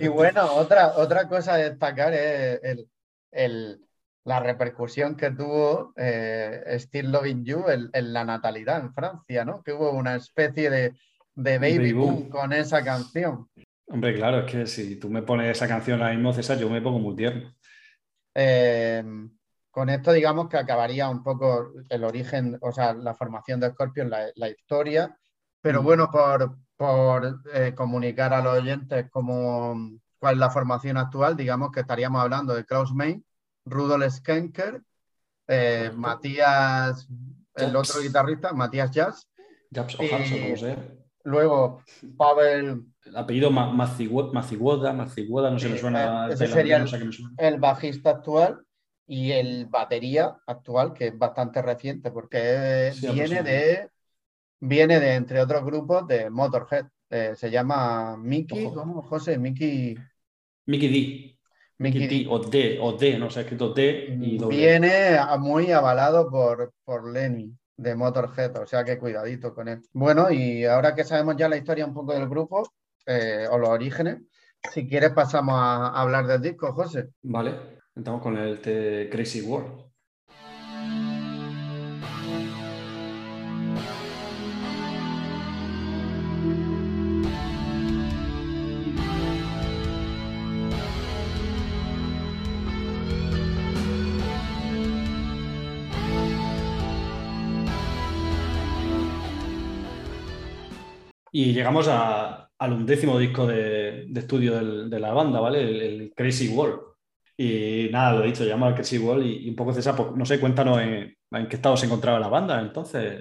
Y 0.00 0.06
bueno, 0.08 0.46
otra, 0.54 0.96
otra 0.96 1.28
cosa 1.28 1.54
a 1.54 1.58
destacar 1.58 2.14
es 2.14 2.60
el, 2.62 2.88
el- 3.32 3.80
la 4.28 4.40
repercusión 4.40 5.16
que 5.16 5.30
tuvo 5.30 5.92
eh, 5.96 6.62
Still 6.78 7.10
Loving 7.10 7.44
You 7.44 7.64
en, 7.68 7.88
en 7.92 8.12
la 8.12 8.24
natalidad 8.24 8.80
en 8.80 8.92
Francia, 8.92 9.44
¿no? 9.44 9.62
Que 9.62 9.72
hubo 9.72 9.90
una 9.92 10.14
especie 10.16 10.68
de, 10.70 10.92
de 11.34 11.58
baby 11.58 11.78
Baby 11.78 11.92
boom 11.94 12.14
boom. 12.14 12.28
con 12.28 12.52
esa 12.52 12.84
canción. 12.84 13.48
Hombre, 13.86 14.14
claro, 14.14 14.40
es 14.40 14.52
que 14.52 14.66
si 14.66 14.96
tú 14.96 15.08
me 15.08 15.22
pones 15.22 15.50
esa 15.50 15.66
canción 15.66 16.00
ahora 16.02 16.14
mismo, 16.14 16.32
César, 16.34 16.58
yo 16.58 16.68
me 16.68 16.82
pongo 16.82 16.98
muy 16.98 17.16
tierno. 17.16 17.54
Eh, 18.34 19.02
con 19.70 19.88
esto, 19.88 20.12
digamos 20.12 20.48
que 20.48 20.58
acabaría 20.58 21.08
un 21.08 21.22
poco 21.22 21.72
el 21.88 22.04
origen, 22.04 22.58
o 22.60 22.72
sea, 22.72 22.92
la 22.92 23.14
formación 23.14 23.60
de 23.60 23.70
Scorpion, 23.70 24.10
la, 24.10 24.26
la 24.34 24.48
historia, 24.50 25.16
pero 25.62 25.80
Mm. 25.80 25.84
bueno, 25.84 26.10
por, 26.10 26.56
por 26.76 27.40
eh, 27.54 27.72
comunicar 27.74 28.32
a 28.34 28.42
los 28.42 28.58
oyentes 28.58 29.06
cómo, 29.10 29.74
cuál 30.18 30.34
es 30.34 30.40
la 30.40 30.50
formación 30.50 30.96
actual, 30.98 31.36
digamos 31.36 31.70
que 31.72 31.80
estaríamos 31.80 32.20
hablando 32.20 32.54
de 32.54 32.64
Klaus 32.64 32.92
May, 32.92 33.22
Rudolf 33.68 34.12
Schenker, 34.12 34.82
eh. 35.46 35.90
Matías, 35.94 37.08
el 37.54 37.76
otro 37.76 38.00
guitarrista, 38.00 38.52
Matías 38.52 38.90
Jazz, 38.90 39.28
Japs 39.70 39.96
luego 41.24 41.82
Pavel, 42.16 42.84
El 43.04 43.16
apellido 43.16 43.50
Ma- 43.50 43.70
Maciwo- 43.72 44.32
Maciguoda, 44.32 44.92
Maciguoda, 44.92 45.50
no 45.50 45.58
sé, 45.58 45.68
me 45.68 45.78
suena. 45.78 46.28
eh, 46.28 46.32
ese 46.32 46.46
sería 46.46 46.76
el- 46.76 46.82
no 46.82 46.88
sé 46.88 46.98
qué 46.98 47.04
me 47.04 47.12
suena. 47.12 47.34
el 47.38 47.58
bajista 47.58 48.10
actual, 48.10 48.64
y 49.06 49.32
el 49.32 49.66
batería 49.66 50.36
actual, 50.46 50.92
que 50.92 51.08
es 51.08 51.18
bastante 51.18 51.62
reciente, 51.62 52.10
porque 52.10 52.92
Sí, 52.92 53.08
viene 53.10 53.42
de, 53.42 53.90
viene 54.60 55.00
de, 55.00 55.14
entre 55.14 55.40
otros 55.40 55.64
grupos, 55.64 56.06
de 56.06 56.28
Motorhead. 56.28 56.86
Eh, 57.10 57.32
se 57.34 57.50
llama 57.50 58.18
Mickey. 58.18 58.70
¿cómo, 58.70 59.00
José? 59.00 59.38
Mickey, 59.38 59.96
Mickey 60.66 60.88
D. 60.88 61.37
Mickey 61.78 62.06
D. 62.08 62.26
O 62.28 62.40
D, 62.40 62.78
o 62.80 62.92
D, 62.92 63.18
no 63.18 63.30
sé, 63.30 63.40
escrito 63.40 63.72
D 63.72 64.16
y 64.20 64.36
doble. 64.36 64.56
Viene 64.56 65.18
muy 65.38 65.70
avalado 65.70 66.28
por, 66.28 66.72
por 66.84 67.10
Lenny 67.12 67.52
de 67.76 67.94
Motorhead, 67.94 68.56
o 68.56 68.66
sea 68.66 68.84
que 68.84 68.98
cuidadito 68.98 69.54
con 69.54 69.68
él. 69.68 69.80
Bueno, 69.92 70.30
y 70.30 70.64
ahora 70.64 70.94
que 70.94 71.04
sabemos 71.04 71.36
ya 71.36 71.48
la 71.48 71.56
historia 71.56 71.86
un 71.86 71.94
poco 71.94 72.12
del 72.12 72.28
grupo, 72.28 72.68
eh, 73.06 73.46
o 73.50 73.58
los 73.58 73.68
orígenes, 73.68 74.18
si 74.72 74.88
quieres 74.88 75.12
pasamos 75.12 75.54
a, 75.54 75.86
a 75.86 76.02
hablar 76.02 76.26
del 76.26 76.42
disco, 76.42 76.72
José. 76.72 77.10
Vale, 77.22 77.78
entramos 77.94 78.22
con 78.22 78.36
el 78.36 78.60
de 78.60 79.08
Crazy 79.10 79.42
World. 79.42 79.87
Y 101.38 101.52
llegamos 101.52 101.86
a- 101.86 102.50
al 102.58 102.72
undécimo 102.72 103.16
disco 103.16 103.46
de, 103.46 104.10
estudio 104.12 104.88
de 104.88 104.98
la 104.98 105.12
banda, 105.12 105.38
¿vale? 105.38 105.60
El, 105.60 106.12
Crazy 106.16 106.48
World. 106.48 106.80
Y 107.36 107.88
nada, 107.92 108.14
lo 108.14 108.24
he 108.24 108.26
dicho, 108.26 108.42
llama 108.42 108.66
al 108.66 108.74
Crazy 108.74 108.98
World 108.98 109.24
y, 109.24 109.48
un 109.48 109.54
poco 109.54 109.72
César, 109.72 109.94
pues, 109.94 110.08
no 110.16 110.24
sé, 110.24 110.40
cuéntanos 110.40 110.80
en, 110.80 111.16
qué 111.48 111.54
estado 111.54 111.76
se 111.76 111.86
encontraba 111.86 112.18
la 112.18 112.26
banda 112.26 112.60
entonces, 112.60 113.20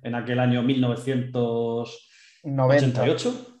en, 0.00 0.14
aquel 0.14 0.38
año 0.38 0.62
1988, 0.62 1.98
90. 2.44 3.04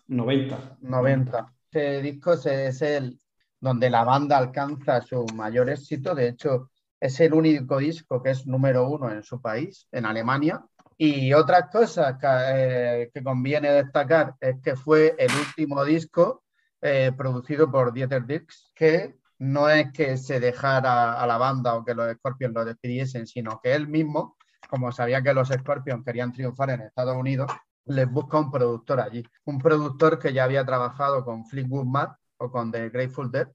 90. 0.06 0.78
90. 0.82 1.52
Este 1.64 2.00
disco 2.02 2.34
es 2.34 2.82
el 2.82 3.18
donde 3.60 3.90
la 3.90 4.04
banda 4.04 4.38
alcanza 4.38 5.02
su 5.02 5.26
mayor 5.34 5.68
éxito. 5.68 6.14
De 6.14 6.28
hecho, 6.28 6.70
es 7.00 7.18
el 7.18 7.34
único 7.34 7.78
disco 7.78 8.22
que 8.22 8.30
es 8.30 8.46
número 8.46 8.88
uno 8.88 9.10
en 9.10 9.24
su 9.24 9.40
país, 9.42 9.88
en 9.90 10.06
Alemania. 10.06 10.64
Y 10.98 11.32
otras 11.34 11.70
cosas 11.70 12.16
que, 12.18 12.26
eh, 12.26 13.10
que 13.12 13.22
conviene 13.22 13.70
destacar 13.70 14.34
es 14.40 14.56
que 14.62 14.76
fue 14.76 15.14
el 15.18 15.30
último 15.32 15.84
disco 15.84 16.44
eh, 16.80 17.12
producido 17.16 17.70
por 17.70 17.92
Dieter 17.92 18.26
Dierks, 18.26 18.70
que 18.74 19.16
no 19.38 19.68
es 19.68 19.92
que 19.92 20.16
se 20.16 20.40
dejara 20.40 21.20
a 21.20 21.26
la 21.26 21.36
banda 21.36 21.74
o 21.74 21.84
que 21.84 21.94
los 21.94 22.10
Scorpions 22.14 22.54
lo 22.54 22.64
despidiesen, 22.64 23.26
sino 23.26 23.60
que 23.62 23.74
él 23.74 23.88
mismo, 23.88 24.36
como 24.68 24.92
sabía 24.92 25.22
que 25.22 25.34
los 25.34 25.48
Scorpions 25.48 26.04
querían 26.04 26.32
triunfar 26.32 26.70
en 26.70 26.82
Estados 26.82 27.16
Unidos, 27.16 27.50
les 27.86 28.10
busca 28.10 28.38
un 28.38 28.50
productor 28.50 29.00
allí. 29.00 29.22
Un 29.44 29.58
productor 29.58 30.18
que 30.18 30.32
ya 30.32 30.44
había 30.44 30.64
trabajado 30.64 31.24
con 31.24 31.46
Fleetwood 31.46 31.86
Mac 31.86 32.16
o 32.38 32.50
con 32.50 32.72
The 32.72 32.88
Grateful 32.88 33.30
Dead, 33.30 33.48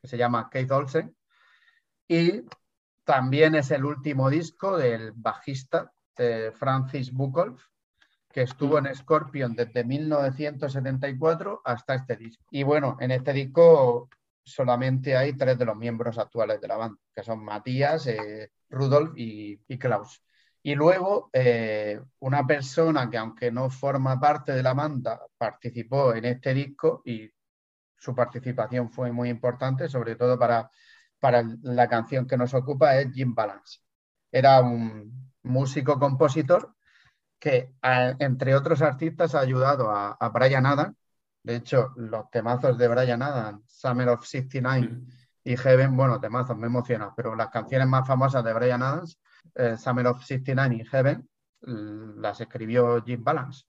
que 0.00 0.08
se 0.08 0.16
llama 0.16 0.48
Keith 0.50 0.70
Olsen. 0.70 1.16
Y 2.08 2.42
también 3.04 3.54
es 3.54 3.70
el 3.70 3.84
último 3.84 4.30
disco 4.30 4.76
del 4.76 5.12
bajista 5.12 5.92
eh, 6.18 6.52
Francis 6.54 7.12
Buchholz, 7.12 7.60
que 8.32 8.42
estuvo 8.42 8.78
en 8.78 8.92
Scorpion 8.94 9.54
desde 9.54 9.84
1974 9.84 11.62
hasta 11.64 11.94
este 11.94 12.16
disco. 12.16 12.44
Y 12.50 12.62
bueno, 12.62 12.96
en 13.00 13.12
este 13.12 13.32
disco 13.32 14.08
solamente 14.44 15.16
hay 15.16 15.34
tres 15.34 15.58
de 15.58 15.64
los 15.64 15.76
miembros 15.76 16.18
actuales 16.18 16.60
de 16.60 16.68
la 16.68 16.76
banda, 16.76 17.00
que 17.14 17.22
son 17.22 17.44
Matías, 17.44 18.06
eh, 18.06 18.50
Rudolf 18.68 19.12
y, 19.16 19.60
y 19.68 19.78
Klaus. 19.78 20.20
Y 20.66 20.74
luego, 20.74 21.28
eh, 21.32 22.00
una 22.20 22.46
persona 22.46 23.10
que 23.10 23.18
aunque 23.18 23.52
no 23.52 23.68
forma 23.68 24.18
parte 24.18 24.52
de 24.52 24.62
la 24.62 24.72
banda, 24.72 25.20
participó 25.36 26.14
en 26.14 26.24
este 26.24 26.54
disco 26.54 27.02
y 27.04 27.30
su 27.98 28.14
participación 28.14 28.90
fue 28.90 29.12
muy 29.12 29.28
importante, 29.28 29.88
sobre 29.88 30.16
todo 30.16 30.38
para, 30.38 30.70
para 31.18 31.44
la 31.62 31.88
canción 31.88 32.26
que 32.26 32.38
nos 32.38 32.54
ocupa, 32.54 32.98
es 32.98 33.12
Jim 33.12 33.34
Balance. 33.34 33.80
Era 34.32 34.60
un 34.62 35.23
músico-compositor 35.44 36.74
que, 37.38 37.74
a, 37.82 38.14
entre 38.18 38.54
otros 38.54 38.82
artistas, 38.82 39.34
ha 39.34 39.40
ayudado 39.40 39.90
a, 39.90 40.12
a 40.12 40.28
Brian 40.30 40.66
Adams. 40.66 40.96
De 41.42 41.56
hecho, 41.56 41.92
los 41.96 42.30
temazos 42.30 42.78
de 42.78 42.88
Brian 42.88 43.22
Adams, 43.22 43.62
Summer 43.66 44.08
of 44.08 44.24
69 44.24 45.02
y 45.44 45.56
Heaven, 45.56 45.96
bueno, 45.96 46.18
temazos, 46.18 46.56
me 46.56 46.66
emocionan, 46.66 47.10
pero 47.14 47.36
las 47.36 47.50
canciones 47.50 47.86
más 47.86 48.06
famosas 48.06 48.42
de 48.42 48.52
Brian 48.54 48.82
Adams, 48.82 49.18
eh, 49.54 49.76
Summer 49.76 50.06
of 50.06 50.24
69 50.24 50.76
y 50.76 50.84
Heaven, 50.86 51.28
las 51.66 52.40
escribió 52.40 53.02
Jim 53.02 53.22
Balance. 53.22 53.64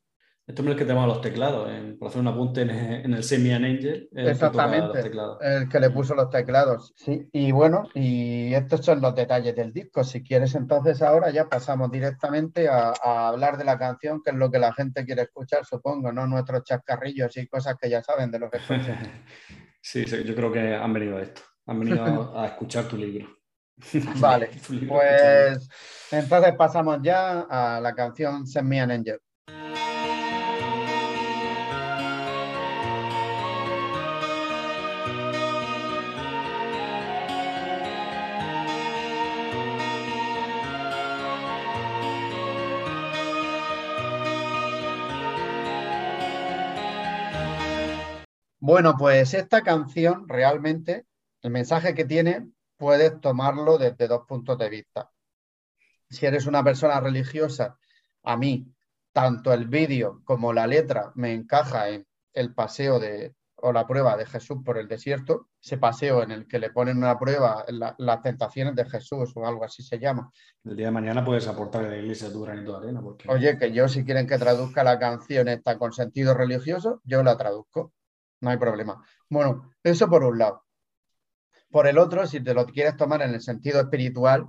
Hombre 0.48 0.64
es 0.64 0.72
el 0.74 0.78
que 0.78 0.86
tema 0.86 1.08
los 1.08 1.22
teclados, 1.22 1.70
en, 1.72 1.98
por 1.98 2.10
hacer 2.10 2.22
un 2.22 2.28
apunte 2.28 2.62
en, 2.62 2.70
en 2.70 3.14
el 3.14 3.24
Semian 3.24 3.66
Angel. 3.66 4.08
el 4.12 4.28
Exactamente, 4.28 5.02
que 5.02 5.10
los 5.10 5.42
el 5.42 5.68
que 5.68 5.80
le 5.80 5.90
puso 5.90 6.14
los 6.14 6.30
teclados. 6.30 6.94
Sí, 6.96 7.28
y 7.32 7.52
bueno, 7.52 7.90
y 7.96 8.54
estos 8.54 8.86
son 8.86 9.02
los 9.02 9.16
detalles 9.16 9.56
del 9.56 9.74
disco. 9.74 10.04
Si 10.04 10.22
quieres, 10.22 10.54
entonces 10.54 11.02
ahora 11.02 11.32
ya 11.32 11.50
pasamos 11.50 11.90
directamente 11.92 12.70
a, 12.70 12.94
a 13.02 13.30
hablar 13.30 13.58
de 13.58 13.64
la 13.64 13.80
canción, 13.80 14.22
que 14.24 14.30
es 14.30 14.36
lo 14.36 14.52
que 14.52 14.60
la 14.60 14.72
gente 14.74 15.04
quiere 15.04 15.24
escuchar, 15.24 15.66
supongo, 15.66 16.12
¿no? 16.12 16.28
Nuestros 16.28 16.64
chascarrillos 16.64 17.36
y 17.38 17.48
cosas 17.48 17.76
que 17.82 17.90
ya 17.90 18.04
saben 18.04 18.30
de 18.30 18.40
lo 18.40 18.50
que 18.50 18.58
escuchan. 18.58 19.00
Sí, 19.88 20.04
sí, 20.06 20.24
yo 20.24 20.34
creo 20.34 20.52
que 20.52 20.74
han 20.74 20.92
venido 20.94 21.18
a 21.18 21.22
esto. 21.22 21.44
Han 21.68 21.80
venido 21.80 22.36
a 22.36 22.48
escuchar 22.48 22.88
tu 22.88 22.98
libro. 22.98 23.28
Vale, 24.20 24.48
Tu 24.68 24.74
libro, 24.74 24.96
pues 24.96 25.70
entonces 26.12 26.54
pasamos 26.58 27.00
ya 27.04 27.42
a 27.42 27.80
la 27.80 27.94
canción 27.94 28.48
Send 28.48 28.68
Me 28.68 28.80
an 28.82 28.90
Angel. 28.90 29.20
Bueno, 48.66 48.96
pues 48.98 49.36
esta 49.36 49.62
canción 49.62 50.28
realmente 50.28 51.06
El 51.44 51.52
mensaje 51.52 51.94
que 51.94 52.04
tiene 52.04 52.50
puedes 52.78 53.22
tomarlo 53.22 53.78
desde 53.78 54.08
dos 54.08 54.26
puntos 54.28 54.58
de 54.58 54.70
vista. 54.70 55.12
Si 56.10 56.26
eres 56.26 56.48
una 56.48 56.64
persona 56.64 57.00
religiosa, 57.00 57.78
a 58.24 58.38
mí 58.38 58.66
tanto 59.14 59.54
el 59.54 59.68
vídeo 59.68 60.24
como 60.24 60.52
la 60.52 60.66
letra 60.66 61.12
me 61.14 61.32
encaja 61.32 61.90
en 61.90 62.08
el 62.34 62.56
paseo 62.56 63.00
de, 63.00 63.36
o 63.58 63.72
la 63.72 63.86
prueba 63.86 64.18
de 64.18 64.26
Jesús 64.26 64.58
por 64.66 64.80
el 64.80 64.88
desierto, 64.88 65.50
ese 65.62 65.78
paseo 65.78 66.24
en 66.24 66.32
el 66.32 66.48
que 66.48 66.58
le 66.58 66.72
ponen 66.72 66.98
una 66.98 67.20
prueba 67.20 67.66
las 67.68 68.22
tentaciones 68.24 68.74
de 68.74 68.90
Jesús 68.90 69.32
o 69.36 69.46
algo 69.46 69.64
así 69.64 69.84
se 69.84 70.00
llama. 70.00 70.32
El 70.64 70.76
día 70.76 70.88
de 70.88 70.92
mañana 70.92 71.24
puedes 71.24 71.48
aportar 71.48 71.86
a 71.86 71.90
la 71.90 71.98
iglesia 71.98 72.32
tu 72.32 72.42
granito 72.42 72.80
de 72.80 72.88
arena. 72.88 73.04
Oye, 73.28 73.60
que 73.60 73.72
yo 73.72 73.88
si 73.88 74.04
quieren 74.04 74.26
que 74.26 74.40
traduzca 74.40 74.84
la 74.84 74.98
canción 74.98 75.50
esta 75.50 75.78
con 75.78 75.94
sentido 75.94 76.34
religioso, 76.34 77.00
yo 77.04 77.22
la 77.22 77.38
traduzco, 77.38 77.94
no 78.42 78.50
hay 78.50 78.58
problema. 78.58 79.04
Bueno, 79.30 79.72
eso 79.84 80.10
por 80.10 80.24
un 80.24 80.38
lado. 80.38 80.66
Por 81.70 81.88
el 81.88 81.98
otro, 81.98 82.26
si 82.28 82.42
te 82.42 82.54
lo 82.54 82.66
quieres 82.66 82.96
tomar 82.96 83.22
en 83.22 83.34
el 83.34 83.42
sentido 83.42 83.82
espiritual, 83.82 84.48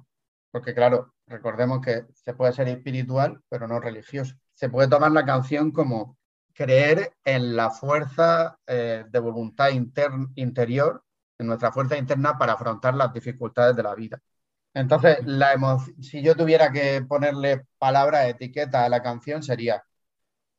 porque 0.51 0.75
claro, 0.75 1.15
recordemos 1.27 1.81
que 1.81 2.05
se 2.13 2.35
puede 2.35 2.53
ser 2.53 2.69
espiritual, 2.69 3.41
pero 3.49 3.67
no 3.67 3.81
religioso. 3.81 4.35
Se 4.55 4.69
puede 4.69 4.89
tomar 4.89 5.13
la 5.13 5.25
canción 5.25 5.71
como 5.71 6.17
creer 6.55 7.13
en 7.25 7.57
la 7.57 7.71
fuerza 7.71 8.59
eh, 8.67 9.05
de 9.09 9.19
voluntad 9.19 9.71
interior, 9.71 11.05
en 11.39 11.47
nuestra 11.47 11.73
fuerza 11.73 11.99
interna 11.99 12.39
para 12.39 12.55
afrontar 12.55 12.95
las 12.95 13.13
dificultades 13.13 13.77
de 13.77 13.83
la 13.83 13.95
vida. 13.95 14.21
Entonces, 14.73 15.19
la 15.25 15.79
si 16.01 16.23
yo 16.23 16.37
tuviera 16.37 16.71
que 16.71 17.03
ponerle 17.03 17.67
palabra, 17.79 18.29
etiqueta 18.29 18.85
a 18.85 18.89
la 18.89 19.03
canción, 19.03 19.43
sería 19.43 19.83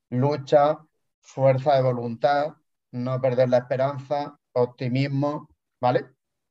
lucha, 0.09 0.79
fuerza 1.21 1.75
de 1.75 1.81
voluntad, 1.81 2.55
no 2.91 3.19
perder 3.21 3.49
la 3.49 3.59
esperanza, 3.59 4.37
optimismo, 4.53 5.49
¿vale? 5.81 6.05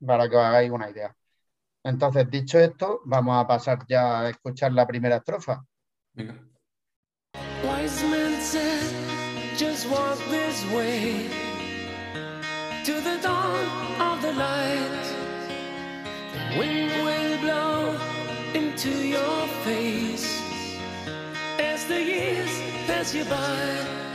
Para 0.05 0.29
que 0.29 0.37
os 0.37 0.45
hagáis 0.45 0.71
una 0.71 0.91
idea. 0.91 1.15
Entonces, 1.85 2.29
dicho 2.31 2.59
esto, 2.59 3.01
vamos 3.05 3.37
a 3.37 3.47
pasar 3.47 3.87
ya 3.89 4.21
a 4.21 4.31
escuchar 4.31 4.73
la 4.73 4.87
primera 4.87 5.17
estrofa. 5.17 5.65
Venga. 6.15 6.41
just 9.57 9.89
walk 9.89 10.19
this 10.29 10.65
way 10.67 11.31
to 12.85 12.93
the 13.01 13.19
dawn 13.23 13.67
of 14.01 14.21
the 14.21 14.33
light. 14.33 15.07
The 16.35 16.59
wind 16.59 16.93
will 17.05 17.39
blow 17.41 17.99
into 18.53 18.91
your 18.91 19.47
face 19.65 20.43
as 21.59 21.87
the 21.87 22.03
years 22.03 22.51
pass 22.87 23.15
you 23.15 23.25
by. 23.25 24.06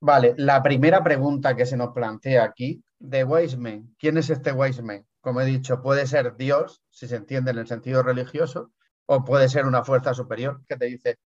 Vale, 0.00 0.34
la 0.38 0.62
primera 0.62 1.02
pregunta 1.02 1.54
que 1.54 1.66
se 1.66 1.76
nos 1.76 1.92
plantea 1.92 2.44
aquí, 2.44 2.82
de 2.98 3.24
Wiseman, 3.24 3.94
¿quién 3.98 4.18
es 4.18 4.30
este 4.30 4.52
Wiseman? 4.52 5.06
Como 5.20 5.40
he 5.40 5.44
dicho, 5.44 5.82
puede 5.82 6.06
ser 6.06 6.36
Dios, 6.36 6.82
si 6.90 7.06
se 7.06 7.16
entiende 7.16 7.50
en 7.50 7.58
el 7.58 7.66
sentido 7.66 8.02
religioso, 8.02 8.72
o 9.06 9.24
puede 9.24 9.48
ser 9.48 9.66
una 9.66 9.84
fuerza 9.84 10.14
superior 10.14 10.62
que 10.66 10.76
te 10.76 10.86
dice, 10.86 11.18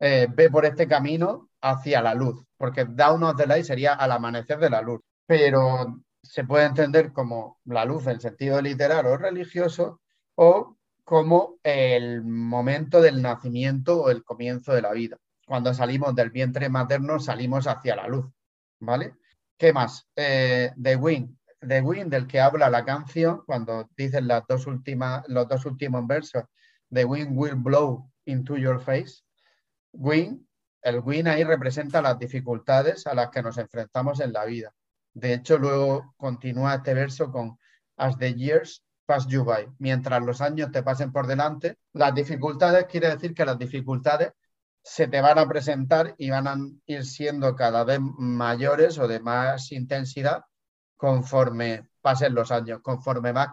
eh, 0.00 0.26
ve 0.30 0.50
por 0.50 0.64
este 0.66 0.86
camino 0.86 1.50
hacia 1.60 2.02
la 2.02 2.14
luz, 2.14 2.44
porque 2.56 2.84
Down 2.84 3.22
of 3.24 3.36
the 3.36 3.46
Light 3.46 3.64
sería 3.64 3.94
al 3.94 4.12
amanecer 4.12 4.58
de 4.58 4.70
la 4.70 4.82
luz, 4.82 5.00
pero 5.26 6.02
se 6.22 6.44
puede 6.44 6.66
entender 6.66 7.12
como 7.12 7.60
la 7.64 7.84
luz 7.84 8.06
en 8.06 8.20
sentido 8.20 8.60
literal 8.60 9.06
o 9.06 9.16
religioso 9.16 10.00
o 10.34 10.76
como 11.04 11.58
el 11.62 12.22
momento 12.24 13.00
del 13.00 13.22
nacimiento 13.22 14.02
o 14.02 14.10
el 14.10 14.24
comienzo 14.24 14.72
de 14.74 14.82
la 14.82 14.92
vida. 14.92 15.16
Cuando 15.48 15.74
salimos 15.74 16.14
del 16.14 16.30
vientre 16.30 16.68
materno 16.68 17.18
salimos 17.18 17.66
hacia 17.66 17.96
la 17.96 18.06
luz, 18.06 18.26
¿vale? 18.80 19.14
¿Qué 19.56 19.72
más? 19.72 20.06
Eh, 20.14 20.70
the 20.80 20.94
Wind, 20.94 21.36
The 21.66 21.80
Wind 21.80 22.10
del 22.10 22.26
que 22.26 22.40
habla 22.40 22.70
la 22.70 22.84
canción, 22.84 23.42
cuando 23.46 23.88
dicen 23.96 24.28
las 24.28 24.44
dos 24.46 24.66
últimas, 24.66 25.24
los 25.28 25.48
dos 25.48 25.64
últimos 25.64 26.06
versos, 26.06 26.44
The 26.92 27.04
Wind 27.04 27.32
will 27.34 27.56
blow 27.56 28.10
into 28.26 28.56
your 28.56 28.78
face, 28.78 29.22
Win, 29.92 30.46
el 30.82 31.00
win 31.00 31.28
ahí 31.28 31.44
representa 31.44 32.02
las 32.02 32.18
dificultades 32.18 33.06
a 33.06 33.14
las 33.14 33.30
que 33.30 33.42
nos 33.42 33.58
enfrentamos 33.58 34.20
en 34.20 34.32
la 34.32 34.44
vida. 34.44 34.72
De 35.12 35.34
hecho, 35.34 35.58
luego 35.58 36.14
continúa 36.16 36.76
este 36.76 36.94
verso 36.94 37.32
con 37.32 37.58
As 37.96 38.16
the 38.18 38.32
years 38.34 38.84
pass 39.06 39.26
you 39.26 39.44
by. 39.44 39.66
Mientras 39.78 40.22
los 40.22 40.40
años 40.40 40.70
te 40.70 40.82
pasen 40.82 41.10
por 41.10 41.26
delante, 41.26 41.78
las 41.94 42.14
dificultades 42.14 42.84
quiere 42.84 43.08
decir 43.08 43.34
que 43.34 43.44
las 43.44 43.58
dificultades 43.58 44.32
se 44.88 45.06
te 45.06 45.20
van 45.20 45.38
a 45.38 45.46
presentar 45.46 46.14
y 46.16 46.30
van 46.30 46.48
a 46.48 46.56
ir 46.86 47.04
siendo 47.04 47.54
cada 47.54 47.84
vez 47.84 48.00
mayores 48.00 48.98
o 48.98 49.06
de 49.06 49.20
más 49.20 49.70
intensidad 49.70 50.44
conforme 50.96 51.90
pasen 52.00 52.34
los 52.34 52.50
años. 52.50 52.80
Conforme 52.80 53.32
vas 53.32 53.50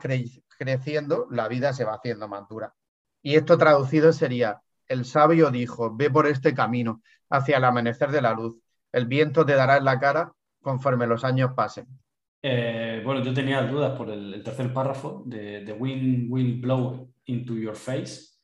creciendo, 0.58 1.28
la 1.30 1.50
vida 1.50 1.74
se 1.74 1.84
va 1.84 1.96
haciendo 1.96 2.30
más 2.30 2.48
dura. 2.48 2.74
Y 3.22 3.36
esto 3.36 3.58
traducido 3.58 4.14
sería, 4.14 4.62
el 4.88 5.04
sabio 5.04 5.52
dijo, 5.52 5.94
ve 5.94 6.10
por 6.10 6.26
este 6.26 6.54
camino 6.54 7.02
hacia 7.30 7.58
el 7.58 7.66
amanecer 7.66 8.12
de 8.12 8.22
la 8.22 8.34
luz. 8.34 8.56
El 8.94 9.06
viento 9.06 9.46
te 9.46 9.56
dará 9.56 9.76
en 9.76 9.84
la 9.84 10.00
cara 10.00 10.32
conforme 10.62 11.06
los 11.06 11.26
años 11.26 11.52
pasen. 11.54 11.86
Eh, 12.42 13.02
bueno, 13.04 13.22
yo 13.22 13.34
tenía 13.34 13.62
dudas 13.64 13.98
por 13.98 14.10
el, 14.10 14.42
tercer 14.42 14.72
párrafo 14.72 15.22
de 15.26 15.64
The 15.66 15.74
wind 15.74 16.32
will 16.32 16.62
blow 16.62 17.12
into 17.26 17.56
your 17.58 17.76
face, 17.76 18.35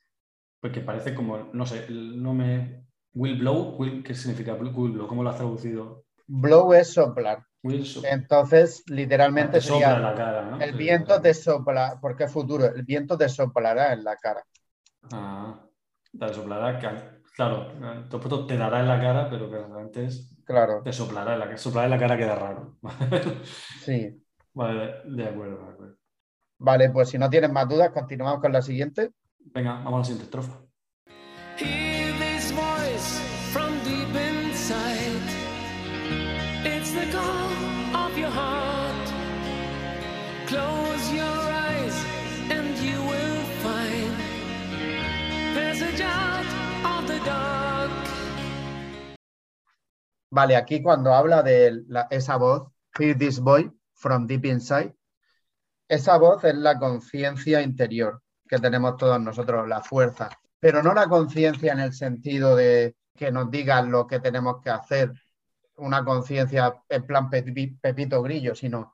porque 0.61 0.79
parece 0.79 1.13
como, 1.13 1.49
no 1.51 1.65
sé, 1.65 1.87
no 1.89 2.33
me... 2.33 2.85
Will 3.13 3.39
blow, 3.39 3.77
¿qué 4.05 4.15
significa 4.15 4.53
will 4.53 4.71
blow? 4.71 5.05
¿Cómo 5.05 5.21
lo 5.21 5.29
has 5.29 5.35
traducido? 5.35 6.05
Blow 6.27 6.73
es 6.73 6.93
soplar. 6.93 7.45
Entonces, 7.63 8.83
literalmente 8.87 9.59
sería 9.59 9.99
la 9.99 10.15
cara, 10.15 10.57
el 10.61 10.73
viento 10.73 11.21
te 11.21 11.33
sopla, 11.33 11.99
porque 12.01 12.23
es 12.23 12.31
futuro, 12.31 12.65
el 12.65 12.83
viento 12.83 13.17
te 13.17 13.29
soplará 13.29 13.93
en 13.93 14.03
la 14.03 14.15
cara. 14.15 14.43
Ah. 15.11 15.59
Te 16.17 16.33
soplará, 16.33 16.79
claro, 17.35 17.67
te 18.47 18.57
dará 18.57 18.79
en 18.79 18.87
la 18.87 18.99
cara, 18.99 19.29
pero 19.29 19.49
que 19.49 19.57
realmente 19.57 20.05
es. 20.05 20.35
Claro. 20.43 20.81
Te 20.83 20.91
soplará 20.91 21.33
en 21.33 21.39
la, 21.39 21.57
soplará 21.57 21.85
en 21.85 21.91
la 21.91 21.99
cara 21.99 22.17
queda 22.17 22.35
raro. 22.35 22.77
sí. 23.85 24.21
Vale, 24.53 25.01
de 25.05 25.25
acuerdo, 25.25 25.65
de 25.65 25.71
acuerdo. 25.71 25.95
Vale, 26.57 26.89
pues 26.89 27.09
si 27.09 27.17
no 27.17 27.29
tienes 27.29 27.51
más 27.51 27.67
dudas, 27.69 27.91
continuamos 27.91 28.41
con 28.41 28.51
la 28.51 28.61
siguiente. 28.61 29.11
Venga, 29.45 29.73
vamos 29.83 29.93
a 29.93 29.97
la 29.97 30.03
siguiente 30.03 30.25
estrofa. 30.25 30.59
Hear 31.57 32.13
this 32.19 32.51
voice 32.51 33.19
from 33.51 33.71
deep 33.83 34.15
inside. 34.15 35.21
It's 36.63 36.91
the 36.93 37.05
call 37.11 38.05
of 38.05 38.17
your 38.17 38.31
heart. 38.31 39.07
Close 40.47 41.13
your 41.13 41.23
eyes 41.23 42.05
and 42.49 42.77
you 42.79 43.01
will 43.03 43.43
find 43.63 44.31
Vale, 50.33 50.55
aquí 50.55 50.81
cuando 50.81 51.13
habla 51.13 51.43
de 51.43 51.83
esa 52.09 52.37
voz, 52.37 52.69
Hear 52.97 53.17
this 53.17 53.39
boy 53.39 53.69
from 53.93 54.27
deep 54.27 54.45
inside, 54.45 54.95
esa 55.89 56.17
voz 56.17 56.43
es 56.45 56.55
la 56.55 56.79
conciencia 56.79 57.61
interior 57.61 58.21
que 58.51 58.59
tenemos 58.59 58.97
todos 58.97 59.21
nosotros, 59.21 59.65
la 59.65 59.79
fuerza, 59.79 60.29
pero 60.59 60.83
no 60.83 60.93
la 60.93 61.07
conciencia 61.07 61.71
en 61.71 61.79
el 61.79 61.93
sentido 61.93 62.53
de 62.57 62.97
que 63.15 63.31
nos 63.31 63.49
digan 63.49 63.89
lo 63.89 64.05
que 64.05 64.19
tenemos 64.19 64.61
que 64.61 64.69
hacer, 64.69 65.13
una 65.77 66.03
conciencia 66.03 66.75
en 66.89 67.07
plan 67.07 67.29
pepito 67.29 68.21
grillo, 68.21 68.53
sino 68.53 68.93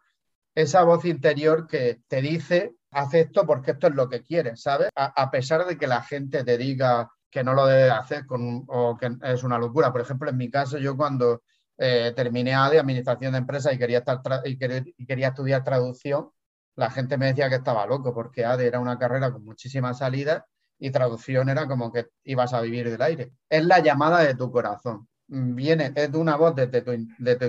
esa 0.54 0.84
voz 0.84 1.06
interior 1.06 1.66
que 1.66 2.02
te 2.08 2.22
dice, 2.22 2.76
haz 2.92 3.16
esto 3.16 3.48
porque 3.48 3.72
esto 3.72 3.88
es 3.88 3.96
lo 3.96 4.08
que 4.08 4.22
quieres, 4.22 4.62
¿sabes? 4.62 4.90
A, 4.94 5.32
pesar 5.32 5.66
de 5.66 5.76
que 5.76 5.88
la 5.88 6.04
gente 6.04 6.44
te 6.44 6.56
diga 6.60 7.12
que 7.32 7.44
no 7.44 7.56
lo 7.56 7.66
debe 7.66 7.90
hacer 7.90 8.28
con, 8.28 8.64
o 8.68 8.96
que 8.96 9.18
es 9.24 9.44
una 9.44 9.58
locura. 9.58 9.92
Por 9.92 10.02
ejemplo, 10.02 10.30
en 10.30 10.38
mi 10.38 10.52
caso, 10.52 10.78
yo 10.78 10.96
cuando 10.96 11.42
eh, 11.80 12.14
terminé 12.16 12.52
de 12.52 12.80
Administración 12.80 13.32
de 13.32 13.40
Empresas 13.40 13.74
y 13.74 13.80
quería, 13.80 14.00
estar 14.00 14.20
y, 14.46 14.58
quería, 14.58 15.28
estudiar 15.30 15.64
traducción, 15.64 16.30
la 16.78 16.90
gente 16.90 17.18
me 17.18 17.28
decía 17.28 17.50
que 17.50 17.56
estaba 17.56 17.86
loco 17.86 18.14
porque 18.14 18.46
ADE 18.46 18.68
era 18.68 18.80
una 18.80 18.98
carrera 18.98 19.34
con 19.34 19.44
muchísimas 19.44 19.98
salidas 19.98 20.44
y 20.80 20.92
traducción 20.92 21.50
era 21.50 21.68
como 21.68 21.92
que 21.92 22.08
ibas 22.24 22.54
a 22.54 22.62
vivir 22.62 22.90
del 22.90 23.02
aire. 23.02 23.34
Es 23.50 23.66
la 23.66 23.80
llamada 23.80 24.20
de 24.20 24.36
tu 24.36 24.50
corazón 24.52 25.08
viene, 25.28 25.92
es 25.96 26.12
de 26.12 26.18
una 26.18 26.36
voz 26.36 26.56
desde 26.56 26.82
tu, 26.82 26.92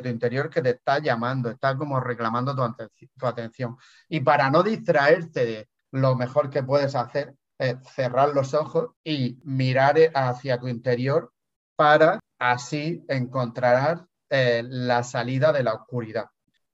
interior 0.09 0.51
que 0.51 0.63
te 0.63 0.71
está 0.71 0.99
llamando, 0.99 1.51
está 1.51 1.77
como 1.77 2.01
reclamando 2.01 2.55
tu, 2.55 3.27
atención. 3.27 3.77
Y 4.09 4.21
para 4.21 4.51
no 4.51 4.63
distraerte 4.63 5.69
lo 5.93 6.17
mejor 6.17 6.51
que 6.51 6.63
puedes 6.63 6.95
hacer 6.95 7.35
es 7.59 7.77
cerrar 7.95 8.31
los 8.31 8.55
ojos 8.55 8.91
y 9.05 9.39
mirar 9.45 9.97
hacia 10.15 10.59
tu 10.59 10.69
interior 10.69 11.33
para 11.77 12.21
así 12.39 13.05
encontrar 13.09 14.07
eh, 14.29 14.63
la 14.65 15.03
salida 15.03 15.53
de 15.53 15.63
la 15.63 15.75
oscuridad. 15.75 16.27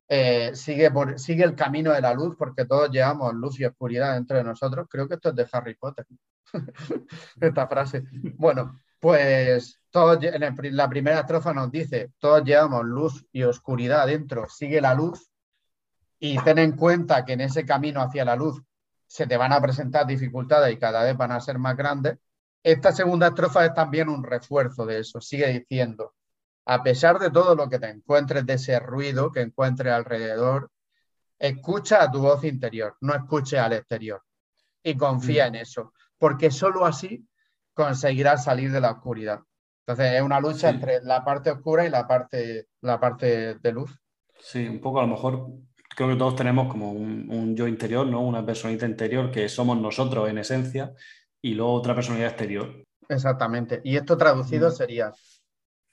Eh, 0.06 0.50
sigue, 0.54 0.90
por, 0.90 1.18
sigue 1.18 1.44
el 1.44 1.54
camino 1.54 1.92
de 1.92 2.02
la 2.02 2.12
luz 2.12 2.36
porque 2.38 2.66
todos 2.66 2.90
llevamos 2.90 3.34
luz 3.34 3.58
y 3.58 3.64
oscuridad 3.64 4.14
dentro 4.14 4.36
de 4.36 4.44
nosotros. 4.44 4.86
Creo 4.90 5.08
que 5.08 5.14
esto 5.14 5.30
es 5.30 5.34
de 5.34 5.48
Harry 5.52 5.74
Potter, 5.74 6.06
esta 7.40 7.66
frase. 7.66 8.04
Bueno, 8.36 8.78
pues 9.00 9.80
todos, 9.90 10.18
la 10.22 10.88
primera 10.88 11.20
estrofa 11.20 11.52
nos 11.52 11.70
dice, 11.70 12.12
todos 12.18 12.44
llevamos 12.44 12.84
luz 12.84 13.26
y 13.32 13.42
oscuridad 13.42 14.06
dentro, 14.06 14.48
sigue 14.48 14.80
la 14.80 14.94
luz 14.94 15.30
y 16.18 16.38
ten 16.42 16.58
en 16.58 16.72
cuenta 16.72 17.24
que 17.24 17.34
en 17.34 17.42
ese 17.42 17.66
camino 17.66 18.00
hacia 18.00 18.24
la 18.24 18.34
luz 18.34 18.62
se 19.06 19.26
te 19.26 19.36
van 19.36 19.52
a 19.52 19.60
presentar 19.60 20.06
dificultades 20.06 20.74
y 20.74 20.78
cada 20.78 21.04
vez 21.04 21.16
van 21.16 21.32
a 21.32 21.40
ser 21.40 21.58
más 21.58 21.76
grandes, 21.76 22.18
esta 22.62 22.92
segunda 22.92 23.28
estrofa 23.28 23.66
es 23.66 23.74
también 23.74 24.08
un 24.08 24.24
refuerzo 24.24 24.86
de 24.86 25.00
eso. 25.00 25.20
Sigue 25.20 25.46
diciendo, 25.52 26.14
a 26.66 26.82
pesar 26.82 27.18
de 27.18 27.30
todo 27.30 27.54
lo 27.54 27.68
que 27.68 27.78
te 27.78 27.88
encuentres 27.88 28.46
de 28.46 28.54
ese 28.54 28.78
ruido 28.80 29.30
que 29.30 29.40
encuentres 29.40 29.92
alrededor, 29.92 30.70
escucha 31.38 32.02
a 32.02 32.10
tu 32.10 32.20
voz 32.20 32.44
interior, 32.44 32.96
no 33.00 33.14
escuche 33.14 33.58
al 33.58 33.74
exterior. 33.74 34.22
Y 34.82 34.96
confía 34.96 35.44
mm. 35.44 35.48
en 35.48 35.54
eso, 35.56 35.92
porque 36.18 36.50
solo 36.50 36.84
así 36.84 37.26
conseguirás 37.74 38.44
salir 38.44 38.70
de 38.70 38.80
la 38.80 38.92
oscuridad. 38.92 39.40
Entonces 39.86 40.14
es 40.14 40.22
una 40.22 40.40
lucha 40.40 40.70
entre 40.70 41.02
la 41.02 41.24
parte 41.24 41.50
oscura 41.50 41.84
y 41.84 41.90
la 41.90 42.06
parte, 42.06 42.68
la 42.80 42.98
parte 42.98 43.56
de 43.56 43.72
luz. 43.72 43.94
Sí, 44.40 44.66
un 44.66 44.80
poco 44.80 45.00
a 45.00 45.02
lo 45.02 45.08
mejor 45.08 45.48
creo 45.94 46.08
que 46.08 46.16
todos 46.16 46.36
tenemos 46.36 46.68
como 46.68 46.92
un, 46.92 47.54
yo 47.54 47.68
interior, 47.68 48.06
¿no? 48.06 48.20
Una 48.20 48.44
personita 48.44 48.86
interior 48.86 49.30
que 49.30 49.48
somos 49.48 49.78
nosotros 49.78 50.28
en 50.28 50.38
esencia 50.38 50.92
y 51.42 51.54
luego 51.54 51.74
otra 51.74 51.94
personalidad 51.94 52.30
exterior. 52.30 52.84
Exactamente. 53.08 53.80
Y 53.84 53.96
esto 53.96 54.16
traducido 54.16 54.70
mm. 54.70 54.72
sería, 54.72 55.12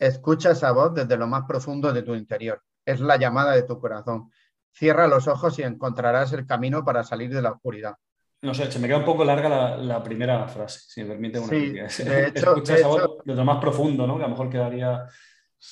escucha 0.01 0.51
esa 0.51 0.71
voz 0.71 0.93
desde 0.93 1.17
lo 1.17 1.27
más 1.27 1.43
profundo 1.47 1.93
de 1.93 2.03
tu 2.03 2.15
interior. 2.15 2.61
Es 2.85 2.99
la 2.99 3.17
llamada 3.17 3.53
de 3.53 3.63
tu 3.63 3.79
corazón. 3.79 4.31
Cierra 4.73 5.07
los 5.07 5.27
ojos 5.27 5.57
y 5.59 5.63
encontrarás 5.63 6.33
el 6.33 6.45
camino 6.45 6.83
para 6.83 7.03
salir 7.03 7.33
de 7.33 7.41
la 7.41 7.51
oscuridad. 7.51 7.95
No 8.41 8.53
sé, 8.53 8.71
se 8.71 8.79
me 8.79 8.87
queda 8.87 8.97
un 8.97 9.05
poco 9.05 9.23
larga 9.23 9.77
la, 9.77 10.03
primera 10.03 10.47
frase, 10.47 10.79
si 10.87 11.03
me 11.03 11.09
permite 11.09 11.37
una 11.37 11.49
sí, 11.49 12.03
de 12.03 12.27
hecho, 12.27 12.51
Escucha 12.55 12.75
esa 12.75 12.87
voz 12.87 13.17
desde 13.23 13.37
lo 13.37 13.45
más 13.45 13.59
profundo, 13.59 14.07
¿no? 14.07 14.17
Que 14.17 14.23
a 14.23 14.27
lo 14.27 14.31
mejor 14.31 14.49
quedaría... 14.49 15.07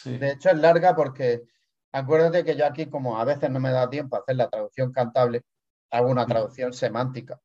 De 0.06 0.32
hecho, 0.32 0.50
es 0.52 0.58
larga 0.58 0.96
porque 0.96 1.46
Acuérdate 1.92 2.44
que 2.44 2.56
yo 2.56 2.66
aquí, 2.66 2.86
como 2.86 3.20
a 3.20 3.26
veces 3.26 3.50
no 3.50 3.60
me 3.60 3.72
da 3.72 3.90
tiempo 3.90 4.16
a 4.16 4.20
hacer 4.20 4.36
la 4.36 4.50
traducción 4.50 4.92
cantable, 4.92 5.44
hago 5.90 6.10
una 6.10 6.26
mm. 6.26 6.28
traducción 6.28 6.74
semántica. 6.74 7.40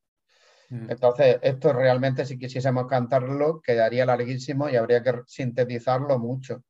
Mm. 0.69 0.91
Entonces, 0.91 1.39
esto 1.41 1.73
realmente, 1.73 2.25
si 2.25 2.37
quisiésemos 2.37 2.87
cantarlo, 2.87 3.61
quedaría 3.61 4.05
larguísimo 4.05 4.69
y 4.69 4.75
habría 4.75 5.01
que 5.01 5.21
sintetizarlo 5.25 6.19
mucho. 6.19 6.63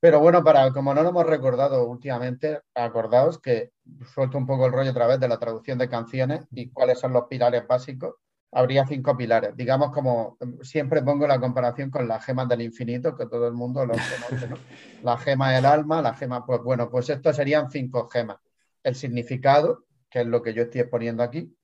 Pero 0.00 0.20
bueno, 0.20 0.44
para 0.44 0.70
como 0.72 0.92
no 0.92 1.02
lo 1.02 1.08
hemos 1.08 1.26
recordado 1.26 1.86
últimamente, 1.86 2.60
acordaos 2.74 3.40
que 3.40 3.72
suelto 4.12 4.36
un 4.36 4.46
poco 4.46 4.66
el 4.66 4.72
rollo 4.72 4.90
a 4.90 4.94
través 4.94 5.20
de 5.20 5.28
la 5.28 5.38
traducción 5.38 5.78
de 5.78 5.88
canciones 5.88 6.46
y 6.50 6.70
cuáles 6.70 6.98
son 6.98 7.12
los 7.12 7.24
pilares 7.24 7.66
básicos 7.66 8.14
habría 8.54 8.86
cinco 8.86 9.16
pilares. 9.16 9.56
Digamos 9.56 9.90
como 9.90 10.38
siempre 10.62 11.02
pongo 11.02 11.26
la 11.26 11.40
comparación 11.40 11.90
con 11.90 12.06
las 12.06 12.24
gemas 12.24 12.48
del 12.48 12.62
infinito, 12.62 13.16
que 13.16 13.26
todo 13.26 13.48
el 13.48 13.52
mundo 13.52 13.84
lo 13.84 13.94
conoce, 13.94 14.48
¿no? 14.48 14.56
La 15.02 15.18
gema 15.18 15.52
del 15.52 15.66
alma, 15.66 16.00
la 16.00 16.14
gema, 16.14 16.46
pues 16.46 16.62
bueno, 16.62 16.88
pues 16.88 17.10
estos 17.10 17.36
serían 17.36 17.70
cinco 17.70 18.08
gemas. 18.08 18.38
El 18.82 18.94
significado, 18.94 19.84
que 20.08 20.20
es 20.20 20.26
lo 20.26 20.40
que 20.40 20.54
yo 20.54 20.62
estoy 20.62 20.82
exponiendo 20.82 21.22
aquí, 21.22 21.54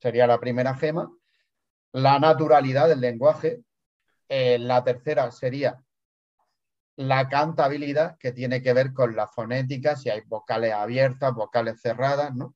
sería 0.00 0.26
la 0.26 0.40
primera 0.40 0.74
gema. 0.74 1.12
La 1.92 2.18
naturalidad 2.18 2.88
del 2.88 3.00
lenguaje. 3.00 3.62
Eh, 4.28 4.58
la 4.58 4.82
tercera 4.82 5.30
sería 5.30 5.80
la 6.96 7.28
cantabilidad, 7.28 8.18
que 8.18 8.32
tiene 8.32 8.62
que 8.62 8.72
ver 8.72 8.92
con 8.92 9.16
la 9.16 9.26
fonética, 9.26 9.96
si 9.96 10.10
hay 10.10 10.22
vocales 10.26 10.72
abiertas, 10.72 11.34
vocales 11.34 11.80
cerradas, 11.80 12.34
¿no? 12.34 12.54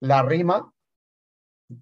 La 0.00 0.22
rima, 0.22 0.72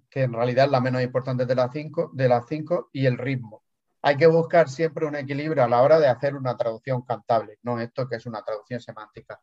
que 0.09 0.23
en 0.23 0.33
realidad 0.33 0.65
es 0.65 0.71
la 0.71 0.81
menos 0.81 1.01
importante 1.01 1.45
de 1.45 1.55
las 1.55 1.71
cinco, 1.71 2.11
de 2.13 2.27
las 2.27 2.45
cinco, 2.47 2.89
y 2.91 3.05
el 3.05 3.17
ritmo. 3.17 3.63
Hay 4.01 4.17
que 4.17 4.27
buscar 4.27 4.69
siempre 4.69 5.05
un 5.05 5.15
equilibrio 5.15 5.63
a 5.63 5.67
la 5.67 5.81
hora 5.81 5.99
de 5.99 6.07
hacer 6.07 6.35
una 6.35 6.55
traducción 6.55 7.01
cantable, 7.03 7.59
no 7.63 7.79
esto 7.79 8.07
que 8.07 8.17
es 8.17 8.25
una 8.25 8.43
traducción 8.43 8.79
semántica. 8.79 9.39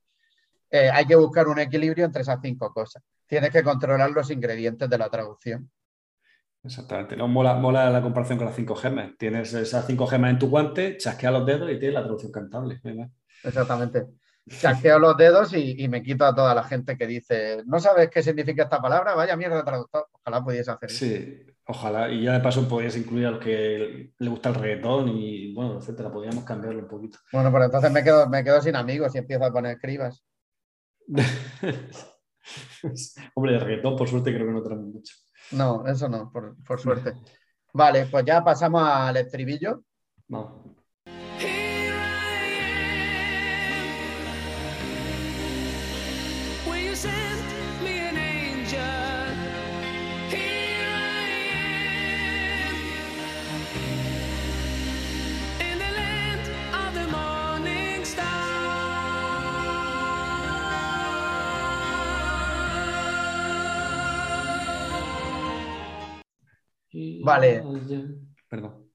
Eh, 0.71 0.90
hay 0.90 1.07
que 1.07 1.17
buscar 1.17 1.49
un 1.49 1.59
equilibrio 1.59 2.05
entre 2.05 2.23
esas 2.23 2.40
cinco 2.43 2.73
cosas. 2.73 3.03
Tienes 3.27 3.51
que 3.51 3.62
controlar 3.62 4.11
los 4.11 4.31
ingredientes 4.31 4.88
de 4.90 4.99
la 4.99 5.09
traducción. 5.09 5.71
Exactamente. 6.64 7.16
No, 7.16 7.29
mola, 7.29 7.55
mola 7.55 7.90
la 7.90 8.03
comparación 8.03 8.38
con 8.38 8.46
las 8.46 8.57
cinco 8.57 8.74
gemas. 8.74 9.12
Tienes 9.18 9.53
esas 9.53 9.87
cinco 9.87 10.07
gemas 10.07 10.31
en 10.31 10.38
tu 10.38 10.48
guante, 10.48 10.96
chasquea 10.96 11.31
los 11.31 11.46
dedos 11.46 11.70
y 11.70 11.79
tienes 11.79 11.94
la 11.94 12.03
traducción 12.03 12.33
cantable. 12.33 12.81
Exactamente 13.42 14.07
chasqueo 14.48 14.98
los 14.98 15.16
dedos 15.16 15.53
y, 15.55 15.88
me 15.88 16.03
quito 16.03 16.24
a 16.24 16.35
toda 16.35 16.55
la 16.55 16.64
gente 16.64 16.96
que 16.96 17.07
dice, 17.07 17.62
¿no 17.66 17.79
sabes 17.81 18.11
qué 18.11 18.22
significa 18.22 18.64
esta 18.64 18.81
palabra? 18.81 19.14
Vaya 19.14 19.37
mierda 19.37 19.57
de 19.57 19.62
traductor. 19.62 20.09
Ojalá 20.12 20.44
pudiese 20.44 20.70
hacer 20.70 20.90
eso. 20.90 21.05
Sí, 21.05 21.42
ojalá. 21.66 22.11
Y 22.11 22.24
ya 22.24 22.35
de 22.35 22.40
paso 22.40 22.68
podías 22.68 22.96
incluir 22.96 23.27
a 23.27 23.31
los 23.33 23.40
que 23.40 24.12
le 24.16 24.29
gusta 24.29 24.50
el 24.50 24.55
reggaetón 24.57 25.09
y, 25.09 25.53
bueno, 25.55 25.79
etcétera. 25.79 26.12
Podríamos 26.12 26.44
cambiarlo 26.44 26.81
un 26.81 26.88
poquito. 26.88 27.18
Bueno, 27.33 27.50
pero 27.53 27.64
entonces 27.64 27.90
me 27.90 28.05
quedo, 28.05 28.29
me 28.29 28.44
quedo 28.44 28.61
sin 28.61 28.77
amigos 28.77 29.14
y 29.14 29.18
empiezo 29.18 29.44
a 29.44 29.53
poner 29.53 29.77
escribas. 29.77 30.22
Hombre, 33.35 33.55
el 33.55 33.61
reggaetón, 33.61 33.96
por 33.96 34.09
suerte, 34.09 34.35
creo 34.35 34.46
que 34.46 34.53
no 34.53 34.62
tenemos 34.62 34.87
mucho. 34.87 35.14
No, 35.52 35.87
eso 35.87 36.09
no, 36.09 36.30
por, 36.30 36.57
por 36.64 36.80
suerte. 36.80 37.14
Vale, 37.72 38.07
pues 38.07 38.24
ya 38.24 38.42
pasamos 38.42 38.83
al 38.85 39.16
estribillo. 39.16 39.85
No. 40.28 40.73
Vale. 67.25 67.62
Perdón. 68.49 68.90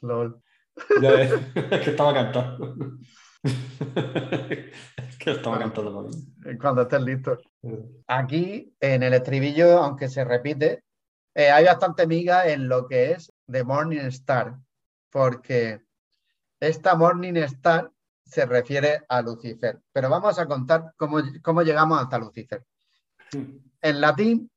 LOL. 0.00 0.40
es 1.02 1.80
que 1.80 1.90
estaba 1.90 2.12
cantando. 2.12 2.76
es 3.42 5.16
que 5.18 5.30
estaba 5.30 5.58
cantando 5.58 6.10
Cuando 6.60 6.82
estés 6.82 7.02
listo. 7.02 7.38
Aquí, 8.06 8.74
en 8.80 9.02
el 9.02 9.14
estribillo, 9.14 9.78
aunque 9.78 10.08
se 10.08 10.24
repite, 10.24 10.84
eh, 11.34 11.50
hay 11.50 11.64
bastante 11.64 12.06
miga 12.06 12.48
en 12.48 12.68
lo 12.68 12.86
que 12.86 13.12
es 13.12 13.32
The 13.50 13.64
Morning 13.64 14.06
Star, 14.06 14.56
porque 15.10 15.82
esta 16.60 16.94
Morning 16.94 17.36
Star 17.36 17.90
se 18.24 18.46
refiere 18.46 19.02
a 19.08 19.22
Lucifer. 19.22 19.80
Pero 19.92 20.08
vamos 20.08 20.38
a 20.38 20.46
contar 20.46 20.92
cómo, 20.96 21.18
cómo 21.42 21.62
llegamos 21.62 22.00
hasta 22.00 22.18
Lucifer. 22.18 22.64
En 23.80 24.00
latín, 24.00 24.50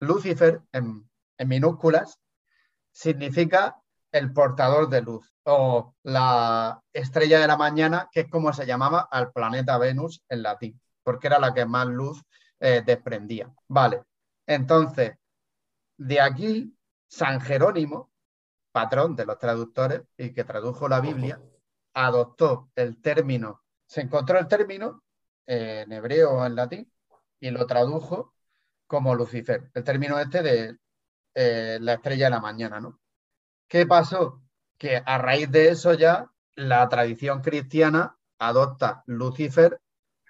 Lucifer, 0.00 0.60
en 0.72 1.09
en 1.40 1.48
minúsculas, 1.48 2.20
significa 2.92 3.80
el 4.12 4.32
portador 4.32 4.90
de 4.90 5.00
luz 5.00 5.32
o 5.44 5.94
la 6.02 6.82
estrella 6.92 7.40
de 7.40 7.46
la 7.46 7.56
mañana, 7.56 8.08
que 8.12 8.20
es 8.20 8.30
como 8.30 8.52
se 8.52 8.66
llamaba 8.66 9.08
al 9.10 9.32
planeta 9.32 9.78
Venus 9.78 10.22
en 10.28 10.42
latín, 10.42 10.80
porque 11.02 11.28
era 11.28 11.38
la 11.38 11.54
que 11.54 11.64
más 11.64 11.86
luz 11.86 12.22
eh, 12.58 12.82
desprendía. 12.84 13.50
Vale, 13.68 14.02
entonces, 14.46 15.14
de 15.96 16.20
aquí, 16.20 16.76
San 17.08 17.40
Jerónimo, 17.40 18.10
patrón 18.70 19.16
de 19.16 19.24
los 19.24 19.38
traductores 19.38 20.02
y 20.18 20.34
que 20.34 20.44
tradujo 20.44 20.88
la 20.90 21.00
Biblia, 21.00 21.40
adoptó 21.94 22.70
el 22.74 23.00
término, 23.00 23.62
se 23.86 24.02
encontró 24.02 24.38
el 24.38 24.46
término 24.46 25.04
eh, 25.46 25.84
en 25.86 25.92
hebreo 25.92 26.32
o 26.32 26.44
en 26.44 26.54
latín 26.54 26.92
y 27.40 27.50
lo 27.50 27.66
tradujo 27.66 28.34
como 28.86 29.14
Lucifer, 29.14 29.70
el 29.72 29.84
término 29.84 30.18
este 30.18 30.42
de 30.42 30.76
eh, 31.34 31.78
la 31.80 31.94
estrella 31.94 32.26
de 32.26 32.30
la 32.30 32.40
mañana, 32.40 32.80
¿no? 32.80 32.98
¿Qué 33.68 33.86
pasó? 33.86 34.42
Que 34.78 35.02
a 35.04 35.18
raíz 35.18 35.50
de 35.50 35.68
eso 35.68 35.94
ya 35.94 36.30
la 36.56 36.88
tradición 36.88 37.40
cristiana 37.40 38.16
adopta 38.38 39.02
Lucifer 39.06 39.80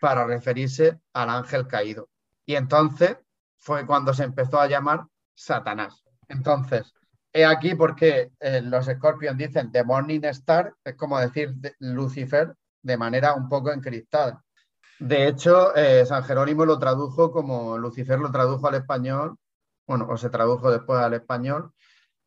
para 0.00 0.24
referirse 0.26 1.00
al 1.12 1.30
ángel 1.30 1.66
caído. 1.66 2.08
Y 2.44 2.56
entonces 2.56 3.16
fue 3.58 3.86
cuando 3.86 4.12
se 4.14 4.24
empezó 4.24 4.60
a 4.60 4.66
llamar 4.66 5.06
Satanás. 5.34 6.02
Entonces, 6.28 6.92
he 7.32 7.44
aquí 7.44 7.74
porque 7.74 8.32
eh, 8.40 8.60
los 8.62 8.86
Scorpions 8.86 9.38
dicen 9.38 9.70
The 9.70 9.84
Morning 9.84 10.20
Star, 10.24 10.74
es 10.84 10.96
como 10.96 11.18
decir 11.18 11.54
Lucifer 11.78 12.54
de 12.82 12.96
manera 12.96 13.34
un 13.34 13.48
poco 13.48 13.72
encristada. 13.72 14.42
De 14.98 15.28
hecho, 15.28 15.74
eh, 15.74 16.04
San 16.04 16.24
Jerónimo 16.24 16.66
lo 16.66 16.78
tradujo 16.78 17.30
como 17.30 17.78
Lucifer 17.78 18.18
lo 18.18 18.30
tradujo 18.30 18.68
al 18.68 18.74
español 18.74 19.36
bueno, 19.90 20.07
o 20.09 20.16
se 20.16 20.31
tradujo 20.31 20.70
después 20.70 21.00
al 21.00 21.14
español 21.14 21.72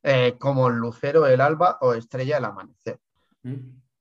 eh, 0.03 0.35
como 0.37 0.69
lucero 0.69 1.21
del 1.21 1.39
alba 1.39 1.77
o 1.79 1.93
estrella 1.93 2.35
del 2.35 2.43
amanecer. 2.43 2.99
Mm. 3.43 3.55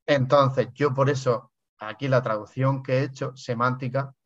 Entonces, 0.05 0.67
yo 0.75 0.93
por 0.93 1.09
eso, 1.09 1.53
aquí 1.79 2.09
la 2.09 2.23
traducción 2.23 2.83
que 2.83 2.95
he 2.95 3.05
hecho, 3.05 3.37
semántica, 3.37 4.17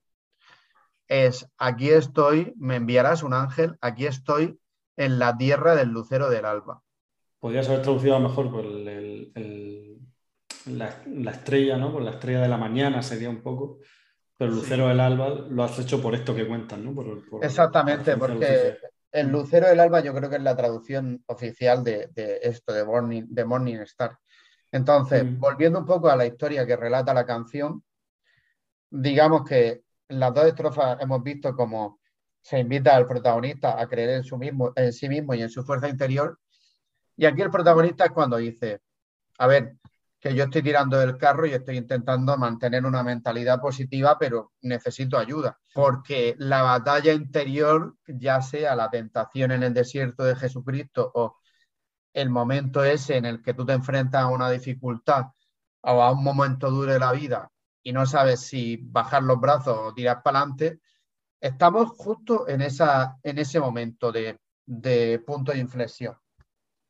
es, 1.07 1.46
aquí 1.59 1.90
estoy, 1.90 2.55
me 2.57 2.77
enviarás 2.77 3.22
un 3.22 3.35
ángel, 3.35 3.77
aquí 3.83 4.07
estoy 4.07 4.59
en 4.96 5.18
la 5.18 5.37
tierra 5.37 5.75
del 5.75 5.90
lucero 5.90 6.31
del 6.31 6.46
alba. 6.46 6.83
Podrías 7.38 7.68
haber 7.68 7.83
traducido 7.83 8.16
a 8.16 8.20
lo 8.20 8.31
mejor 8.31 8.51
por 8.51 8.64
la, 8.64 8.92
estrella, 11.31 11.77
¿no? 11.77 11.92
Por 11.92 12.01
la 12.01 12.12
estrella 12.12 12.40
de 12.40 12.49
la 12.49 12.57
mañana 12.57 13.03
sería 13.03 13.29
un 13.29 13.42
poco. 13.42 13.81
Pero 14.38 14.51
el 14.51 14.57
Lucero 14.57 14.88
del 14.88 15.01
Alba 15.01 15.31
lo 15.31 15.62
has 15.62 15.79
hecho 15.79 16.03
por 16.03 16.14
esto 16.14 16.35
que 16.35 16.46
cuentan, 16.46 16.85
¿no? 16.85 16.92
Exactamente, 17.40 18.18
porque 18.18 18.77
el 19.16 19.29
Lucero 19.29 19.66
del 19.66 19.81
Alba 19.81 20.00
yo 20.00 20.12
creo 20.14 20.29
que 20.29 20.37
es 20.37 20.42
la 20.42 20.55
traducción 20.55 21.24
oficial 21.26 21.83
de, 21.83 22.11
esto, 22.42 22.74
de 22.74 22.85
Morning, 22.85 23.24
de 23.29 23.44
Morning 23.46 23.76
Star. 23.76 24.18
Entonces, 24.70 25.24
mm. 25.24 25.40
volviendo 25.40 25.79
un 25.79 25.87
poco 25.87 26.11
a 26.11 26.16
la 26.16 26.26
historia 26.26 26.66
que 26.66 26.76
relata 26.76 27.14
la 27.14 27.24
canción, 27.24 27.83
digamos 28.90 29.48
que 29.48 29.85
en 30.09 30.20
las 30.20 30.35
dos 30.35 30.44
estrofas 30.44 31.00
hemos 31.00 31.22
visto 31.22 31.57
cómo 31.57 31.98
se 32.42 32.59
invita 32.59 32.94
al 32.94 33.07
protagonista 33.07 33.81
a 33.81 33.88
creer 33.88 34.11
en, 34.11 34.24
su 34.24 34.37
mismo, 34.37 34.72
en 34.76 34.92
sí 34.92 35.09
mismo 35.09 35.33
y 35.33 35.40
en 35.40 35.48
su 35.48 35.64
fuerza 35.64 35.88
interior. 35.88 36.38
Y 37.16 37.24
aquí 37.24 37.40
el 37.40 37.50
protagonista 37.50 38.05
es 38.05 38.11
cuando 38.11 38.37
dice, 38.37 38.83
a 39.38 39.46
ver, 39.46 39.76
que 40.20 40.35
yo 40.35 40.44
estoy 40.44 40.62
tirando 40.62 40.98
del 40.98 41.18
carro 41.18 41.46
y 41.46 41.52
estoy 41.52 41.76
intentando 41.76 42.37
mantener 42.37 42.85
una 42.85 43.02
mentalidad 43.02 43.61
positiva, 43.61 44.18
pero 44.18 44.52
necesito 44.62 45.18
ayuda, 45.18 45.59
porque 45.74 46.35
la 46.38 46.62
batalla 46.62 47.12
interior, 47.12 47.96
ya 48.07 48.40
sea 48.40 48.74
la 48.74 48.90
tentación 48.90 49.52
en 49.52 49.62
el 49.62 49.74
desierto 49.74 50.24
de 50.24 50.37
Jesucristo 50.37 51.11
o 51.14 51.37
el 52.12 52.31
momento 52.31 52.83
ese 52.83 53.18
en 53.18 53.26
el 53.26 53.42
que 53.42 53.55
tú 53.55 53.66
te 53.66 53.74
enfrentas 53.74 54.22
a 54.22 54.29
una 54.29 54.50
dificultad 54.50 55.26
o 55.83 56.02
a 56.02 56.11
un 56.11 56.24
momento 56.24 56.70
duro 56.70 56.92
de 56.92 56.98
la 56.98 57.12
vida 57.12 57.50
y 57.83 57.92
no 57.92 58.05
sabes 58.05 58.40
si 58.40 58.79
bajar 58.79 59.22
los 59.22 59.38
brazos 59.38 59.79
o 59.79 59.94
tirar 59.94 60.20
para 60.22 60.40
adelante, 60.40 60.81
estamos 61.40 61.90
justo 61.90 62.48
en, 62.48 62.62
esa, 62.62 63.16
en 63.22 63.38
ese 63.38 63.61
momento 63.61 64.11
de, 64.11 64.40
de 64.64 65.22
punto 65.24 65.52
de 65.52 65.59
inflexión, 65.59 66.16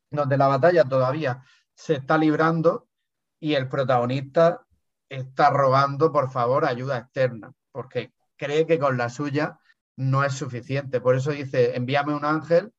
donde 0.09 0.37
la 0.37 0.47
batalla 0.47 0.83
todavía 0.85 1.43
se 1.75 1.93
está 1.95 2.17
librando 2.17 2.86
y 3.39 3.53
el 3.53 3.69
protagonista 3.69 4.61
está 5.09 5.49
rogando, 5.49 6.11
por 6.11 6.31
favor, 6.31 6.65
ayuda 6.65 6.97
externa, 6.97 7.53
porque 7.71 8.11
cree 8.35 8.65
que 8.65 8.79
con 8.79 8.97
la 8.97 9.09
suya 9.09 9.59
no 9.95 10.23
es 10.23 10.33
suficiente. 10.33 11.01
Por 11.01 11.15
eso 11.15 11.31
dice, 11.31 11.75
envíame 11.75 12.13
un 12.13 12.25
ángel 12.25 12.71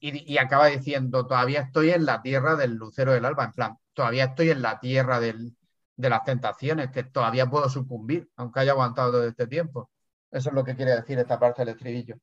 y, 0.00 0.36
acaba 0.36 0.66
diciendo, 0.66 1.26
todavía 1.26 1.62
estoy 1.62 1.90
en 1.90 2.04
la 2.04 2.20
tierra 2.20 2.56
del 2.56 2.74
lucero 2.74 3.12
del 3.12 3.24
alba, 3.24 3.44
en 3.44 3.52
plan, 3.52 3.78
todavía 3.94 4.24
estoy 4.24 4.50
en 4.50 4.60
la 4.60 4.78
tierra 4.78 5.18
de 5.18 5.54
las 5.96 6.24
tentaciones, 6.24 6.90
que 6.90 7.04
todavía 7.04 7.48
puedo 7.48 7.68
sucumbir, 7.70 8.28
aunque 8.36 8.60
haya 8.60 8.72
aguantado 8.72 9.12
todo 9.12 9.26
este 9.26 9.46
tiempo. 9.46 9.90
Eso 10.30 10.50
es 10.50 10.54
lo 10.54 10.64
que 10.64 10.76
quiere 10.76 10.90
decir 10.90 11.18
esta 11.18 11.38
parte 11.38 11.62
del 11.62 11.74
estribillo. 11.74 12.16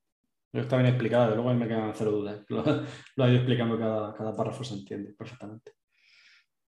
Está 0.52 0.76
bien 0.76 0.90
explicado, 0.90 1.34
luego 1.34 1.52
me 1.54 1.66
quedan 1.66 1.92
cero 1.94 2.10
dudas. 2.10 2.44
Lo, 2.48 2.62
lo 2.62 3.24
ha 3.24 3.28
ido 3.28 3.38
explicando 3.38 3.78
cada, 3.78 4.14
cada 4.14 4.36
párrafo, 4.36 4.62
se 4.62 4.74
entiende 4.74 5.14
perfectamente. 5.14 5.72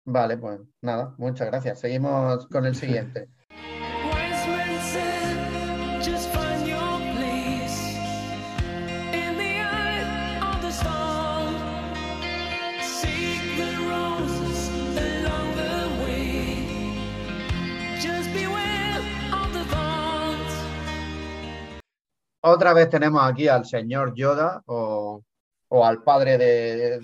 Vale, 0.07 0.37
pues 0.37 0.61
nada, 0.83 1.15
muchas 1.19 1.47
gracias. 1.49 1.81
Seguimos 1.81 2.47
con 2.49 2.67
el 2.67 2.75
siguiente. 2.75 3.29
Otra 22.47 22.75
vez 22.75 22.91
tenemos 22.91 23.23
aquí 23.25 23.49
al 23.49 23.65
señor 23.65 24.15
Yoda 24.15 24.63
o, 24.67 25.23
o 25.69 25.85
al 25.87 26.03
padre 26.03 26.37
de 26.37 27.01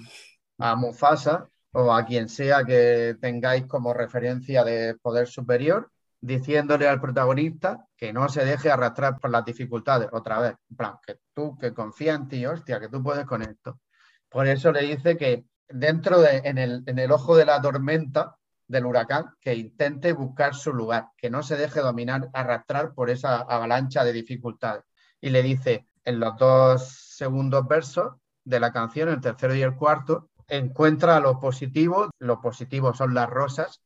a 0.58 0.76
Mufasa, 0.76 1.48
o 1.72 1.92
a 1.92 2.04
quien 2.04 2.28
sea 2.28 2.64
que 2.64 3.16
tengáis 3.20 3.66
como 3.66 3.94
referencia 3.94 4.64
de 4.64 4.96
poder 5.00 5.28
superior, 5.28 5.90
diciéndole 6.20 6.87
al 6.88 7.00
protagonista 7.00 7.87
que 7.96 8.12
no 8.12 8.28
se 8.28 8.44
deje 8.44 8.70
arrastrar 8.70 9.18
por 9.18 9.30
las 9.30 9.44
dificultades, 9.44 10.09
otra 10.12 10.40
vez, 10.40 10.54
en 10.68 10.76
que 11.06 11.18
tú, 11.35 11.56
que 11.59 11.72
confía 11.72 12.14
en 12.14 12.28
ti, 12.28 12.44
hostia, 12.44 12.80
que 12.80 12.88
tú 12.88 13.02
puedes 13.02 13.24
con 13.24 13.42
esto. 13.42 13.80
Por 14.28 14.46
eso 14.46 14.72
le 14.72 14.83
dice 14.83 15.16
que 15.16 15.44
dentro 15.68 16.20
de, 16.20 16.38
en 16.44 16.59
el, 16.59 16.83
en 16.87 16.98
el 16.98 17.11
ojo 17.12 17.37
de 17.37 17.46
la 17.46 17.61
tormenta 17.61 18.37
del 18.66 18.87
huracán, 18.87 19.35
que 19.40 19.54
intente 19.54 20.12
buscar 20.12 20.54
su 20.54 20.72
lugar, 20.72 21.09
que 21.16 21.30
no 21.30 21.42
se 21.42 21.56
deje 21.56 21.80
dominar, 21.80 22.28
arrastrar 22.33 22.94
por 22.94 23.11
esa 23.11 23.38
avalancha 23.38 24.04
de 24.04 24.12
dificultades. 24.12 24.85
Y 25.20 25.30
le 25.30 25.42
dice 25.42 25.87
en 26.04 26.20
los 26.20 26.37
dos 26.37 27.16
segundos 27.16 27.66
versos 27.66 28.14
de 28.44 28.61
la 28.61 28.72
canción, 28.72 29.09
el 29.09 29.20
tercero 29.20 29.54
y 29.54 29.62
el 29.62 29.74
cuarto, 29.74 30.30
encuentra 30.50 31.20
lo 31.20 31.38
positivo, 31.40 32.10
lo 32.18 32.40
positivo 32.40 32.92
son 32.92 33.14
las 33.14 33.30
rosas 33.30 33.82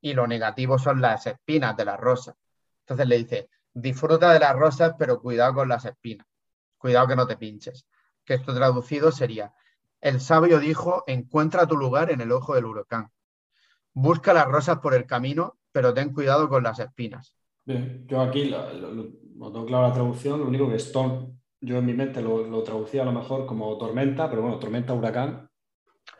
y 0.00 0.14
lo 0.14 0.26
negativo 0.26 0.78
son 0.78 1.00
las 1.00 1.26
espinas 1.26 1.76
de 1.76 1.84
las 1.84 1.98
rosas. 1.98 2.36
Entonces 2.80 3.06
le 3.06 3.18
dice, 3.18 3.48
disfruta 3.72 4.32
de 4.32 4.38
las 4.38 4.54
rosas, 4.56 4.94
pero 4.98 5.20
cuidado 5.20 5.54
con 5.54 5.68
las 5.68 5.84
espinas, 5.84 6.26
cuidado 6.78 7.08
que 7.08 7.16
no 7.16 7.26
te 7.26 7.36
pinches. 7.36 7.86
Que 8.24 8.34
esto 8.34 8.54
traducido 8.54 9.12
sería, 9.12 9.52
el 10.00 10.20
sabio 10.20 10.58
dijo, 10.60 11.04
encuentra 11.06 11.66
tu 11.66 11.76
lugar 11.76 12.10
en 12.10 12.20
el 12.20 12.32
ojo 12.32 12.54
del 12.54 12.66
huracán. 12.66 13.10
Busca 13.92 14.32
las 14.32 14.46
rosas 14.46 14.78
por 14.78 14.94
el 14.94 15.06
camino, 15.06 15.58
pero 15.72 15.92
ten 15.92 16.12
cuidado 16.12 16.48
con 16.48 16.62
las 16.62 16.78
espinas. 16.78 17.34
Yo 17.64 18.20
aquí 18.20 18.46
lo, 18.46 18.66
tengo 18.66 19.66
claro 19.66 19.88
la 19.88 19.94
traducción, 19.94 20.40
lo 20.40 20.48
único 20.48 20.68
que 20.68 20.76
Storm, 20.76 21.38
yo 21.60 21.78
en 21.78 21.86
mi 21.86 21.94
mente 21.94 22.20
lo, 22.20 22.46
lo 22.46 22.62
traducía 22.62 23.02
a 23.02 23.06
lo 23.06 23.12
mejor 23.12 23.46
como 23.46 23.76
tormenta, 23.78 24.28
pero 24.28 24.42
bueno, 24.42 24.58
tormenta, 24.58 24.92
huracán, 24.92 25.48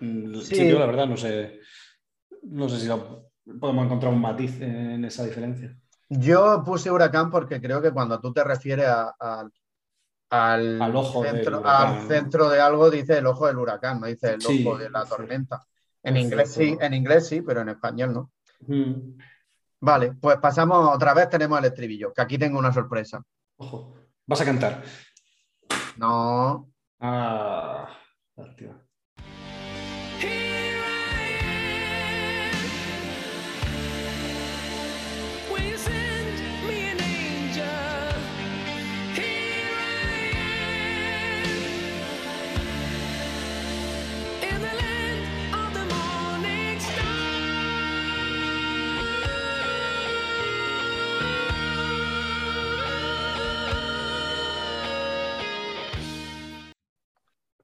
Mm, 0.04 0.40
sí. 0.40 0.68
yo 0.68 0.78
la 0.78 0.86
verdad 0.86 1.06
no 1.06 1.16
sé, 1.16 1.60
no 2.42 2.68
sé 2.68 2.80
si 2.80 2.88
podemos 3.58 3.84
encontrar 3.84 4.12
un 4.12 4.20
matiz 4.20 4.60
en 4.60 5.04
esa 5.04 5.24
diferencia. 5.24 5.76
Yo 6.08 6.62
puse 6.64 6.90
huracán 6.90 7.30
porque 7.30 7.60
creo 7.60 7.80
que 7.80 7.90
cuando 7.90 8.20
tú 8.20 8.32
te 8.32 8.44
refieres 8.44 8.86
al, 8.86 9.50
al, 10.30 10.96
ojo 10.96 11.24
centro, 11.24 11.62
al 11.64 12.06
centro 12.06 12.48
de 12.50 12.60
algo, 12.60 12.90
dice 12.90 13.18
el 13.18 13.26
ojo 13.26 13.46
del 13.46 13.58
huracán, 13.58 14.00
no 14.00 14.06
dice 14.06 14.34
el 14.34 14.40
ojo 14.44 14.78
de 14.78 14.90
la 14.90 15.04
tormenta. 15.04 15.66
En 16.02 16.18
inglés, 16.18 16.52
sí, 16.52 16.76
en 16.78 16.92
inglés 16.92 17.26
sí, 17.26 17.40
pero 17.40 17.62
en 17.62 17.70
español 17.70 18.12
no. 18.12 18.30
Mm. 18.66 19.16
Vale, 19.80 20.12
pues 20.20 20.36
pasamos 20.36 20.94
otra 20.94 21.14
vez, 21.14 21.28
tenemos 21.30 21.58
el 21.58 21.64
estribillo, 21.66 22.12
que 22.12 22.22
aquí 22.22 22.36
tengo 22.36 22.58
una 22.58 22.72
sorpresa. 22.72 23.22
Ojo, 23.56 23.96
¿vas 24.26 24.40
a 24.40 24.44
cantar? 24.44 24.82
No. 25.96 26.70
Ah, 27.00 27.88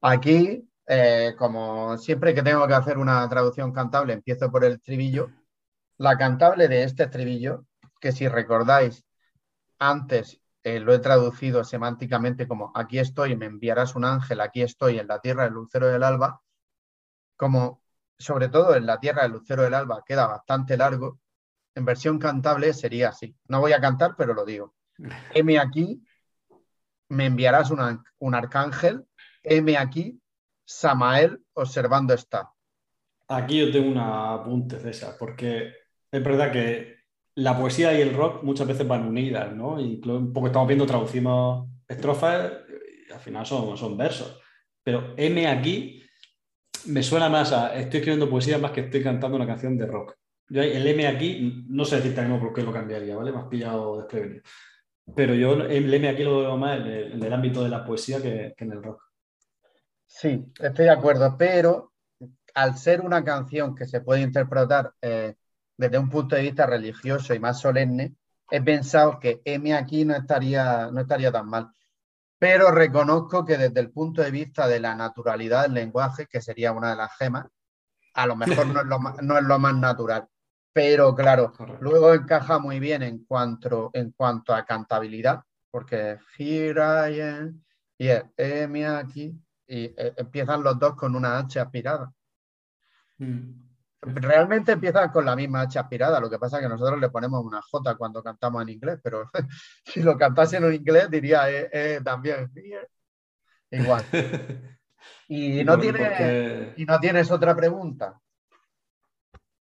Aquí, 0.03 0.67
eh, 0.87 1.35
como 1.39 1.99
siempre 1.99 2.35
que 2.35 2.43
tengo 2.43 2.67
que 2.67 2.75
hacer 2.75 2.99
una 2.99 3.29
traducción 3.29 3.73
cantable, 3.73 4.15
empiezo 4.15 4.51
por 4.51 4.65
el 4.65 4.75
estribillo. 4.75 5.31
La 5.99 6.17
cantable 6.17 6.69
de 6.69 6.85
este 6.85 7.05
estribillo, 7.05 7.67
que 8.01 8.13
si 8.13 8.27
recordáis, 8.29 9.05
antes 9.79 10.41
eh, 10.63 10.81
lo 10.81 10.93
he 10.95 10.99
traducido 10.99 11.65
semánticamente 11.65 12.49
como 12.49 12.73
aquí 12.75 12.99
estoy, 12.99 13.37
me 13.37 13.47
enviarás 13.47 13.95
un 13.95 14.05
ángel, 14.05 14.41
aquí 14.41 14.63
estoy 14.63 14.99
en 14.99 15.09
la 15.09 15.21
tierra 15.21 15.45
del 15.45 15.55
lucero 15.55 15.89
del 15.89 16.03
alba, 16.03 16.43
como 17.37 17.83
sobre 18.19 18.49
todo 18.49 18.75
en 18.75 18.87
la 18.87 19.01
tierra 19.01 19.23
del 19.23 19.33
lucero 19.33 19.63
del 19.63 19.75
alba 19.75 20.03
queda 20.07 20.27
bastante 20.27 20.77
largo, 20.77 21.21
en 21.75 21.85
versión 21.85 22.19
cantable 22.19 22.75
sería 22.75 23.11
así. 23.11 23.35
No 23.49 23.61
voy 23.61 23.73
a 23.73 23.81
cantar, 23.81 24.15
pero 24.17 24.35
lo 24.35 24.45
digo. 24.45 24.75
Heme 25.35 25.59
aquí, 25.59 26.03
me 27.09 27.27
enviarás 27.27 27.71
un 27.71 28.35
arcángel, 28.35 29.07
M 29.43 29.77
aquí, 29.77 30.21
Samael 30.65 31.43
observando 31.55 32.15
está. 32.15 32.51
Aquí 33.29 33.59
yo 33.59 33.73
tengo 33.73 33.91
una 33.91 34.35
apunte, 34.35 34.79
César, 34.79 35.17
porque 35.19 35.73
es 36.11 36.25
verdad 36.25 36.53
que 36.53 36.97
la 37.37 37.57
poesía 37.57 37.97
y 37.97 38.03
el 38.03 38.15
rock 38.15 38.43
muchas 38.43 38.67
veces 38.67 38.87
van 38.87 39.07
unidas, 39.07 39.55
¿no? 39.55 39.81
Y 39.81 40.01
un 40.05 40.33
poco 40.33 40.49
estamos 40.49 40.69
viendo, 40.69 40.87
traducimos 40.87 41.69
estrofas 41.89 42.53
y 43.09 43.13
al 43.13 43.21
final 43.21 43.47
son, 43.47 43.77
son 43.77 43.97
versos. 43.97 44.41
Pero 44.83 45.15
M 45.17 45.47
aquí 45.47 46.03
me 46.87 47.03
suena 47.03 47.29
más 47.29 47.53
a 47.53 47.75
estoy 47.77 47.99
escribiendo 47.99 48.31
poesía 48.31 48.59
más 48.59 48.73
que 48.73 48.83
estoy 48.83 49.03
cantando 49.03 49.37
una 49.37 49.47
canción 49.47 49.77
de 49.77 49.87
rock. 49.87 50.17
El 50.49 50.87
M 50.87 51.07
aquí, 51.07 51.65
no 51.69 51.85
sé 51.85 51.97
decirte 51.97 52.23
mismo 52.23 52.41
por 52.41 52.53
qué 52.53 52.63
lo 52.63 52.73
cambiaría, 52.73 53.17
¿vale? 53.17 53.31
Me 53.31 53.39
has 53.39 53.47
pillado 53.47 53.99
desprevenido. 53.99 54.43
Pero 55.15 55.35
yo 55.35 55.53
el 55.53 55.93
M 55.93 56.09
aquí 56.09 56.25
lo 56.25 56.41
veo 56.41 56.57
más 56.57 56.79
en 56.81 57.23
el, 57.23 57.33
ámbito 57.33 57.63
de 57.63 57.71
la 57.71 57.85
poesía 57.85 58.21
que 58.21 58.55
en 58.57 58.73
el 58.73 58.83
rock. 58.83 59.10
Sí, 60.13 60.53
estoy 60.59 60.87
de 60.87 60.91
acuerdo, 60.91 61.37
pero 61.39 61.93
al 62.55 62.77
ser 62.77 63.01
una 63.01 63.25
canción 63.25 63.77
que 63.77 63.87
se 63.87 64.01
puede 64.01 64.23
interpretar 64.23 64.93
eh, 65.01 65.37
desde 65.77 65.99
un 65.99 66.11
punto 66.11 66.35
de 66.35 66.43
vista 66.43 66.67
religioso 66.67 67.33
y 67.33 67.39
más 67.39 67.61
solemne, 67.61 68.17
he 68.51 68.61
pensado 68.61 69.21
que 69.21 69.41
M 69.45 69.73
aquí 69.73 70.05
no 70.05 70.17
estaría, 70.17 70.91
no 70.91 71.01
estaría 71.01 71.31
tan 71.31 71.49
mal. 71.49 71.71
Pero 72.41 72.73
reconozco 72.73 73.45
que 73.45 73.57
desde 73.57 73.79
el 73.79 73.93
punto 73.93 74.21
de 74.21 74.33
vista 74.33 74.67
de 74.67 74.81
la 74.81 74.97
naturalidad 74.97 75.63
del 75.63 75.75
lenguaje, 75.75 76.27
que 76.27 76.43
sería 76.43 76.73
una 76.73 76.91
de 76.91 76.97
las 76.97 77.17
gemas, 77.17 77.47
a 78.15 78.27
lo 78.27 78.35
mejor 78.35 78.67
no 78.67 78.81
es 78.81 78.87
lo 78.87 78.99
más, 78.99 79.23
no 79.23 79.39
es 79.39 79.45
lo 79.45 79.59
más 79.61 79.77
natural. 79.77 80.27
Pero 80.73 81.15
claro, 81.15 81.53
luego 81.81 82.13
encaja 82.13 82.59
muy 82.59 82.81
bien 82.81 83.05
en 83.05 83.25
cuanto, 83.25 83.91
en 83.93 84.11
cuanto 84.11 84.53
a 84.55 84.65
cantabilidad, 84.65 85.41
porque 85.71 86.19
here 86.37 86.81
I 86.81 87.21
am, 87.21 87.63
y 87.97 88.09
es 88.09 88.25
M 88.37 88.87
aquí, 88.87 89.41
y 89.71 89.85
eh, 89.85 90.15
empiezan 90.17 90.65
los 90.65 90.79
dos 90.79 90.97
con 90.97 91.15
una 91.15 91.39
H 91.39 91.61
aspirada. 91.61 92.13
Mm. 93.19 93.71
Realmente 94.03 94.73
empiezan 94.73 95.11
con 95.11 95.25
la 95.25 95.37
misma 95.37 95.61
H 95.61 95.79
aspirada, 95.79 96.19
lo 96.19 96.29
que 96.29 96.39
pasa 96.41 96.57
es 96.57 96.65
que 96.65 96.69
nosotros 96.69 96.99
le 96.99 97.11
ponemos 97.11 97.45
una 97.45 97.63
J 97.63 97.95
cuando 97.97 98.23
cantamos 98.23 98.63
en 98.63 98.71
inglés, 98.71 98.99
pero 99.03 99.31
si 99.85 100.03
lo 100.03 100.19
cantase 100.19 100.57
en 100.57 100.75
inglés 100.75 101.09
diría 101.09 101.49
eh, 101.51 101.71
eh, 101.73 102.01
también 102.05 102.51
igual. 103.71 104.05
Y 105.29 105.65
no, 105.65 105.79
tiene, 105.79 106.75
y 106.77 106.85
no 106.85 106.99
tienes 106.99 107.31
otra 107.31 107.57
pregunta. 107.57 108.21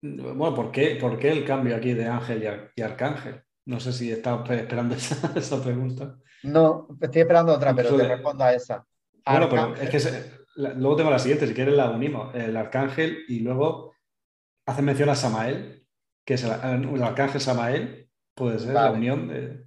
Bueno, 0.02 0.54
¿por 0.54 0.70
qué, 0.70 0.98
¿por 1.00 1.18
qué 1.18 1.30
el 1.30 1.46
cambio 1.46 1.76
aquí 1.76 1.94
de 1.94 2.06
ángel 2.06 2.70
y, 2.74 2.82
arcángel? 2.82 3.42
No 3.64 3.80
sé 3.80 3.92
si 3.92 4.10
estás 4.10 4.50
esperando 4.50 4.94
esa, 5.36 5.62
pregunta. 5.62 6.18
No, 6.42 6.88
estoy 7.00 7.22
esperando 7.22 7.54
otra, 7.54 7.72
pero 7.72 7.96
te 7.96 8.06
respondo 8.06 8.44
a 8.44 8.52
esa. 8.52 8.84
Bueno, 9.26 9.48
pero 9.48 9.74
es 9.76 9.90
que 9.90 10.34
luego 10.56 10.96
tengo 10.96 11.10
la 11.10 11.18
siguiente, 11.18 11.46
si 11.46 11.54
quieres 11.54 11.74
la 11.74 11.90
unimos. 11.90 12.34
El 12.34 12.56
arcángel 12.56 13.24
y 13.28 13.40
luego 13.40 13.94
hace 14.66 14.82
mención 14.82 15.08
a 15.08 15.14
Samael, 15.14 15.86
que 16.24 16.34
es 16.34 16.44
el, 16.44 17.02
arcángel 17.02 17.40
Samael, 17.40 18.10
puede 18.34 18.58
ser 18.58 18.74
la 18.74 18.90
unión 18.90 19.28
de... 19.28 19.64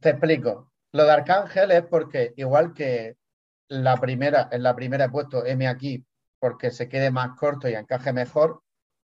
Te 0.00 0.10
explico. 0.10 0.72
Lo 0.92 1.04
de 1.04 1.12
arcángel 1.12 1.70
es 1.70 1.82
porque, 1.82 2.32
igual 2.36 2.74
que 2.74 3.16
la 3.68 3.96
primera, 3.96 4.48
en 4.52 4.62
la 4.62 4.74
primera 4.74 5.06
he 5.06 5.10
puesto 5.10 5.44
M 5.46 5.66
aquí 5.66 6.04
porque 6.38 6.70
se 6.70 6.88
quede 6.88 7.10
más 7.10 7.36
corto 7.38 7.68
y 7.68 7.74
encaje 7.74 8.12
mejor, 8.12 8.62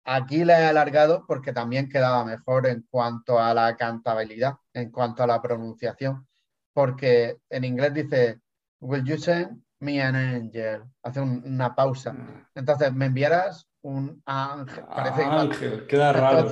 aquí 0.04 0.44
le 0.44 0.54
he 0.54 0.66
alargado 0.66 1.24
porque 1.26 1.52
también 1.52 1.88
quedaba 1.88 2.24
mejor 2.24 2.66
en 2.66 2.84
cuanto 2.90 3.38
a 3.38 3.54
la 3.54 3.76
cantabilidad, 3.76 4.54
en 4.74 4.90
cuanto 4.90 5.22
a 5.22 5.28
la 5.28 5.40
pronunciación, 5.40 6.26
porque 6.72 7.38
en 7.48 7.64
inglés 7.64 7.94
dice, 7.94 8.40
will 8.82 9.04
you 9.04 9.16
send 9.16 9.62
me 9.80 10.00
an 10.00 10.14
angel? 10.14 10.82
Hace 11.02 11.20
una 11.20 11.74
pausa. 11.74 12.12
Mm. 12.12 12.46
Entonces, 12.54 12.92
¿me 12.92 13.06
enviarás 13.06 13.66
un 13.82 14.22
ángel. 14.26 14.84
Parece 14.84 15.22
ángel, 15.24 15.86
queda 15.86 16.12
raro. 16.12 16.48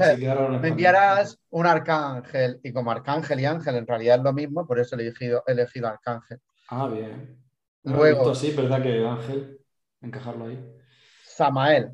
me 0.61 0.69
enviarás 0.69 1.39
un 1.51 1.67
arcángel 1.67 2.61
y 2.63 2.73
como 2.73 2.91
arcángel 2.91 3.41
y 3.41 3.45
ángel 3.45 3.77
en 3.77 3.87
realidad 3.87 4.19
es 4.19 4.25
lo 4.25 4.33
mismo, 4.33 4.67
por 4.67 4.81
eso 4.81 4.97
he 4.97 5.03
elegido, 5.03 5.45
elegido 5.47 5.89
arcángel. 5.89 6.41
Ah, 6.69 6.89
bien. 6.89 7.41
Luego, 7.85 8.35
sí, 8.35 8.53
verdad 8.53 8.83
que 8.83 9.07
ángel, 9.07 9.61
encajarlo 10.01 10.47
ahí. 10.47 10.77
Samael. 11.25 11.93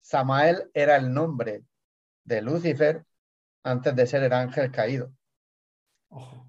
Samael 0.00 0.70
era 0.72 0.96
el 0.96 1.12
nombre 1.12 1.64
de 2.24 2.40
Lucifer 2.40 3.04
antes 3.64 3.94
de 3.94 4.06
ser 4.06 4.22
el 4.22 4.32
ángel 4.32 4.70
caído. 4.70 5.12
Ojo. 6.08 6.46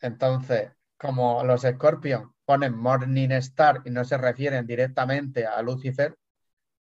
Entonces, 0.00 0.70
como 0.98 1.44
los 1.44 1.64
escorpios 1.64 2.24
ponen 2.44 2.76
Morning 2.76 3.30
Star 3.30 3.82
y 3.84 3.90
no 3.90 4.04
se 4.04 4.18
refieren 4.18 4.66
directamente 4.66 5.46
a 5.46 5.62
Lucifer, 5.62 6.16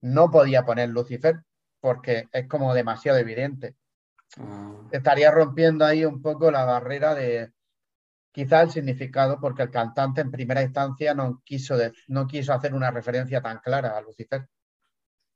no 0.00 0.30
podía 0.30 0.64
poner 0.64 0.88
Lucifer 0.88 1.42
porque 1.80 2.28
es 2.32 2.48
como 2.48 2.74
demasiado 2.74 3.18
evidente. 3.18 3.76
Ah. 4.38 4.74
Estaría 4.90 5.30
rompiendo 5.30 5.84
ahí 5.84 6.04
un 6.04 6.20
poco 6.20 6.50
la 6.50 6.64
barrera 6.64 7.14
de 7.14 7.52
quizá 8.32 8.62
el 8.62 8.70
significado 8.70 9.38
porque 9.40 9.62
el 9.62 9.70
cantante 9.70 10.20
en 10.20 10.30
primera 10.30 10.62
instancia 10.62 11.14
no 11.14 11.42
quiso, 11.44 11.76
no 12.08 12.26
quiso 12.26 12.52
hacer 12.52 12.74
una 12.74 12.90
referencia 12.90 13.40
tan 13.40 13.58
clara 13.58 13.96
a 13.96 14.00
Lucifer. 14.00 14.48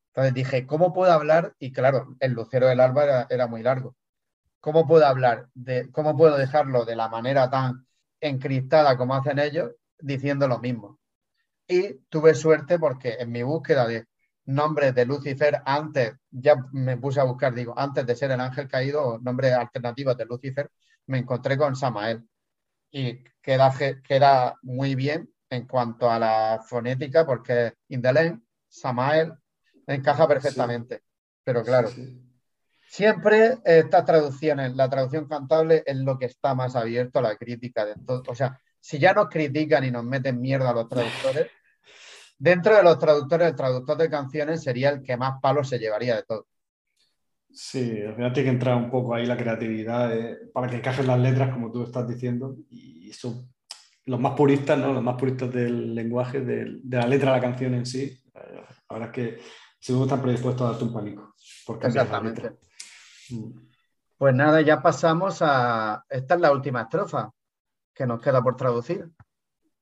Entonces 0.08 0.34
dije, 0.34 0.66
¿cómo 0.66 0.92
puedo 0.94 1.12
hablar? 1.12 1.54
Y 1.58 1.72
claro, 1.72 2.16
el 2.20 2.32
lucero 2.32 2.66
del 2.68 2.80
alba 2.80 3.04
era, 3.04 3.26
era 3.28 3.46
muy 3.46 3.62
largo. 3.62 3.94
¿Cómo 4.60 4.86
puedo 4.86 5.06
hablar? 5.06 5.48
De, 5.52 5.90
¿Cómo 5.92 6.16
puedo 6.16 6.38
dejarlo 6.38 6.86
de 6.86 6.96
la 6.96 7.08
manera 7.08 7.50
tan 7.50 7.85
encriptada 8.20 8.96
como 8.96 9.14
hacen 9.14 9.38
ellos 9.38 9.72
diciendo 9.98 10.48
lo 10.48 10.58
mismo? 10.58 10.98
Y 11.66 11.94
tuve 12.08 12.34
suerte 12.34 12.78
porque 12.78 13.16
en 13.18 13.32
mi 13.32 13.42
búsqueda 13.42 13.86
de 13.86 14.06
nombres 14.46 14.94
de 14.94 15.04
Lucifer 15.04 15.60
antes, 15.64 16.14
ya 16.30 16.56
me 16.72 16.96
puse 16.96 17.20
a 17.20 17.24
buscar, 17.24 17.54
digo, 17.54 17.74
antes 17.76 18.06
de 18.06 18.14
ser 18.14 18.30
el 18.30 18.40
ángel 18.40 18.68
caído, 18.68 19.18
nombres 19.18 19.52
alternativos 19.52 20.16
de 20.16 20.24
Lucifer, 20.26 20.70
me 21.06 21.18
encontré 21.18 21.56
con 21.56 21.74
Samael. 21.74 22.22
Y 22.90 23.24
queda, 23.42 23.74
queda 24.06 24.56
muy 24.62 24.94
bien 24.94 25.28
en 25.50 25.66
cuanto 25.66 26.10
a 26.10 26.18
la 26.18 26.62
fonética, 26.66 27.26
porque 27.26 27.74
Indelen, 27.88 28.46
Samael, 28.68 29.32
encaja 29.86 30.26
perfectamente. 30.28 31.02
Pero 31.44 31.62
claro, 31.62 31.90
siempre 32.88 33.58
estas 33.64 34.04
traducciones, 34.04 34.74
la 34.74 34.88
traducción 34.88 35.26
cantable 35.26 35.82
es 35.86 35.96
lo 35.96 36.18
que 36.18 36.26
está 36.26 36.54
más 36.54 36.76
abierto 36.76 37.18
a 37.18 37.22
la 37.22 37.36
crítica 37.36 37.84
de 37.84 37.94
todo. 38.06 38.22
O 38.28 38.34
sea, 38.34 38.58
si 38.80 38.98
ya 38.98 39.12
nos 39.12 39.28
critican 39.28 39.84
y 39.84 39.90
nos 39.90 40.04
meten 40.04 40.40
mierda 40.40 40.70
a 40.70 40.74
los 40.74 40.88
traductores, 40.88 41.48
Dentro 42.38 42.76
de 42.76 42.82
los 42.82 42.98
traductores, 42.98 43.48
el 43.48 43.56
traductor 43.56 43.96
de 43.96 44.10
canciones 44.10 44.62
sería 44.62 44.90
el 44.90 45.02
que 45.02 45.16
más 45.16 45.40
palos 45.40 45.68
se 45.68 45.78
llevaría 45.78 46.16
de 46.16 46.22
todo. 46.24 46.46
Sí, 47.50 48.02
al 48.02 48.14
final 48.14 48.32
tiene 48.34 48.50
que 48.50 48.54
entrar 48.54 48.76
un 48.76 48.90
poco 48.90 49.14
ahí 49.14 49.24
la 49.24 49.38
creatividad 49.38 50.14
eh, 50.14 50.38
para 50.52 50.68
que 50.68 50.76
encajen 50.76 51.06
las 51.06 51.18
letras, 51.18 51.54
como 51.54 51.72
tú 51.72 51.84
estás 51.84 52.06
diciendo. 52.06 52.54
Y 52.68 53.10
son 53.14 53.48
los 54.04 54.20
más 54.20 54.34
puristas, 54.34 54.78
¿no? 54.78 54.92
Los 54.92 55.02
más 55.02 55.16
puristas 55.16 55.50
del 55.50 55.94
lenguaje, 55.94 56.40
de, 56.40 56.80
la 56.90 57.06
letra 57.06 57.30
de 57.32 57.36
la 57.38 57.42
canción 57.42 57.72
en 57.72 57.86
sí. 57.86 58.22
Eh, 58.34 58.64
ahora 58.88 59.06
es 59.06 59.12
que 59.12 59.38
seguro 59.80 60.04
están 60.04 60.20
predispuestos 60.20 60.60
a 60.66 60.72
darte 60.72 60.84
un 60.84 60.92
pánico. 60.92 61.34
Exactamente. 61.82 62.50
Mm. 62.50 62.54
Pues 64.16 64.34
nada, 64.34 64.60
ya 64.62 64.82
pasamos 64.82 65.42
a. 65.42 66.04
Esta 66.08 66.34
es 66.34 66.40
la 66.40 66.52
última 66.52 66.82
estrofa 66.82 67.30
que 67.94 68.06
nos 68.06 68.20
queda 68.20 68.42
por 68.42 68.56
traducir. 68.56 69.10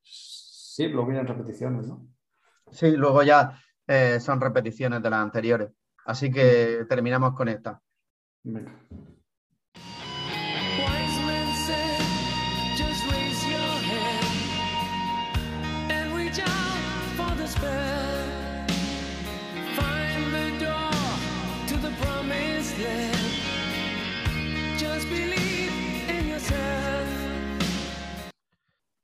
Sí, 0.02 0.88
luego 0.88 1.06
vienen 1.06 1.26
repeticiones, 1.26 1.86
¿no? 1.86 2.08
Sí, 2.70 2.92
luego 2.92 3.22
ya 3.22 3.60
eh, 3.86 4.18
son 4.20 4.40
repeticiones 4.40 5.02
de 5.02 5.10
las 5.10 5.20
anteriores. 5.20 5.70
Así 6.04 6.30
que 6.30 6.84
terminamos 6.88 7.34
con 7.34 7.48
esta. 7.48 7.80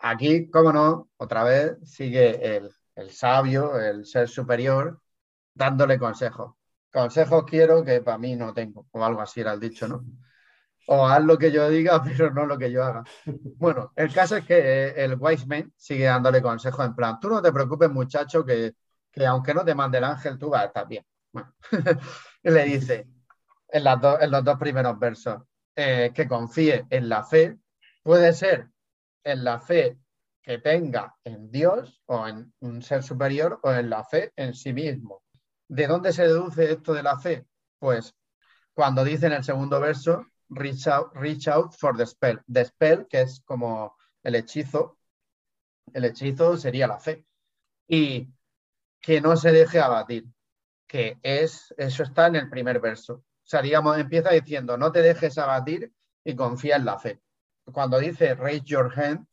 Aquí, 0.00 0.50
cómo 0.50 0.72
no, 0.72 1.10
otra 1.18 1.44
vez 1.44 1.76
sigue 1.84 2.56
el 2.94 3.10
sabio, 3.10 3.78
el 3.78 4.04
ser 4.04 4.28
superior, 4.28 5.00
dándole 5.54 5.98
consejos. 5.98 6.54
Consejos 6.92 7.44
quiero 7.46 7.84
que 7.84 8.00
para 8.00 8.18
mí 8.18 8.34
no 8.36 8.52
tengo, 8.52 8.86
o 8.90 9.04
algo 9.04 9.20
así 9.20 9.40
era 9.40 9.52
el 9.52 9.60
dicho, 9.60 9.86
¿no? 9.86 10.04
O 10.88 11.06
haz 11.06 11.22
lo 11.22 11.38
que 11.38 11.52
yo 11.52 11.68
diga, 11.68 12.02
pero 12.04 12.32
no 12.32 12.46
lo 12.46 12.58
que 12.58 12.72
yo 12.72 12.82
haga. 12.82 13.04
Bueno, 13.56 13.92
el 13.96 14.12
caso 14.12 14.36
es 14.36 14.44
que 14.44 14.58
eh, 14.58 15.04
el 15.04 15.16
wise 15.18 15.46
man 15.46 15.72
sigue 15.76 16.04
dándole 16.04 16.42
consejos 16.42 16.84
en 16.84 16.94
plan, 16.94 17.20
tú 17.20 17.28
no 17.28 17.40
te 17.42 17.52
preocupes 17.52 17.90
muchacho, 17.90 18.44
que, 18.44 18.74
aunque 19.26 19.54
no 19.54 19.64
te 19.64 19.74
mande 19.74 19.98
el 19.98 20.04
ángel, 20.04 20.38
tú 20.38 20.50
vas 20.50 20.62
a 20.62 20.66
estar 20.66 20.88
bien. 20.88 21.04
y 22.42 22.50
le 22.50 22.64
dice 22.64 23.06
en, 23.68 23.86
en, 23.86 24.30
los 24.30 24.44
dos 24.44 24.58
primeros 24.58 24.98
versos, 24.98 25.42
eh, 25.76 26.10
que 26.12 26.26
confíe 26.26 26.86
en 26.90 27.08
la 27.08 27.22
fe, 27.22 27.56
puede 28.02 28.32
ser 28.32 28.68
en 29.24 29.44
la 29.44 29.60
fe 29.60 29.98
que 30.42 30.58
tenga 30.58 31.16
en 31.24 31.50
Dios 31.50 32.02
o 32.06 32.26
en 32.26 32.52
un 32.60 32.82
ser 32.82 33.02
superior 33.02 33.60
o 33.62 33.72
en 33.72 33.90
la 33.90 34.04
fe 34.04 34.32
en 34.36 34.54
sí 34.54 34.72
mismo. 34.72 35.22
¿De 35.68 35.86
dónde 35.86 36.12
se 36.12 36.22
deduce 36.22 36.72
esto 36.72 36.92
de 36.94 37.02
la 37.02 37.18
fe? 37.18 37.46
Pues 37.78 38.14
cuando 38.72 39.04
dice 39.04 39.26
en 39.26 39.32
el 39.32 39.44
segundo 39.44 39.80
verso, 39.80 40.26
reach 40.48 40.86
out, 40.86 41.14
reach 41.14 41.48
out 41.48 41.72
for 41.74 41.96
the 41.96 42.06
spell. 42.06 42.40
The 42.50 42.64
spell, 42.64 43.06
que 43.06 43.22
es 43.22 43.40
como 43.44 43.96
el 44.22 44.34
hechizo, 44.34 44.98
el 45.92 46.04
hechizo 46.04 46.56
sería 46.56 46.86
la 46.86 46.98
fe. 46.98 47.26
Y 47.86 48.32
que 49.00 49.20
no 49.20 49.36
se 49.36 49.52
deje 49.52 49.80
abatir, 49.80 50.26
que 50.86 51.18
es, 51.22 51.74
eso 51.76 52.02
está 52.02 52.26
en 52.26 52.36
el 52.36 52.50
primer 52.50 52.80
verso. 52.80 53.24
O 53.52 53.94
empieza 53.94 54.30
diciendo, 54.30 54.76
no 54.76 54.92
te 54.92 55.02
dejes 55.02 55.36
abatir 55.38 55.92
y 56.24 56.36
confía 56.36 56.76
en 56.76 56.84
la 56.84 56.98
fe. 56.98 57.20
Cuando 57.72 57.98
dice 57.98 58.34
raise 58.34 58.64
your 58.64 58.92
hand, 58.98 59.26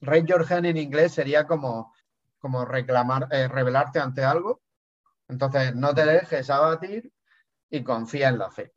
Raise 0.00 0.26
your 0.26 0.46
hand 0.50 0.64
en 0.66 0.76
inglés 0.78 1.12
sería 1.12 1.46
como, 1.46 1.92
como 2.38 2.64
reclamar, 2.64 3.28
eh, 3.30 3.48
revelarte 3.48 4.00
ante 4.00 4.24
algo. 4.24 4.62
Entonces, 5.28 5.74
no 5.74 5.94
te 5.94 6.04
dejes 6.06 6.48
abatir 6.50 7.12
y 7.68 7.84
confía 7.84 8.28
en 8.28 8.38
la 8.38 8.50
fe. 8.50 8.72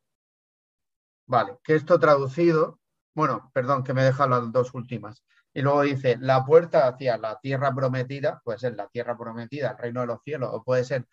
Vale, 1.26 1.58
que 1.64 1.74
esto 1.74 1.98
traducido, 1.98 2.78
bueno, 3.14 3.50
perdón, 3.54 3.82
que 3.84 3.94
me 3.94 4.04
deja 4.04 4.26
las 4.26 4.52
dos 4.52 4.74
últimas. 4.74 5.24
Y 5.54 5.62
luego 5.62 5.82
dice, 5.82 6.16
la 6.20 6.44
puerta 6.44 6.86
hacia 6.86 7.16
la 7.16 7.40
tierra 7.40 7.74
prometida, 7.74 8.40
puede 8.44 8.58
ser 8.58 8.74
la 8.76 8.88
tierra 8.88 9.16
prometida, 9.16 9.70
el 9.70 9.78
reino 9.78 10.00
de 10.02 10.06
los 10.08 10.22
cielos, 10.22 10.50
o 10.52 10.62
puede 10.62 10.84
ser 10.84 11.06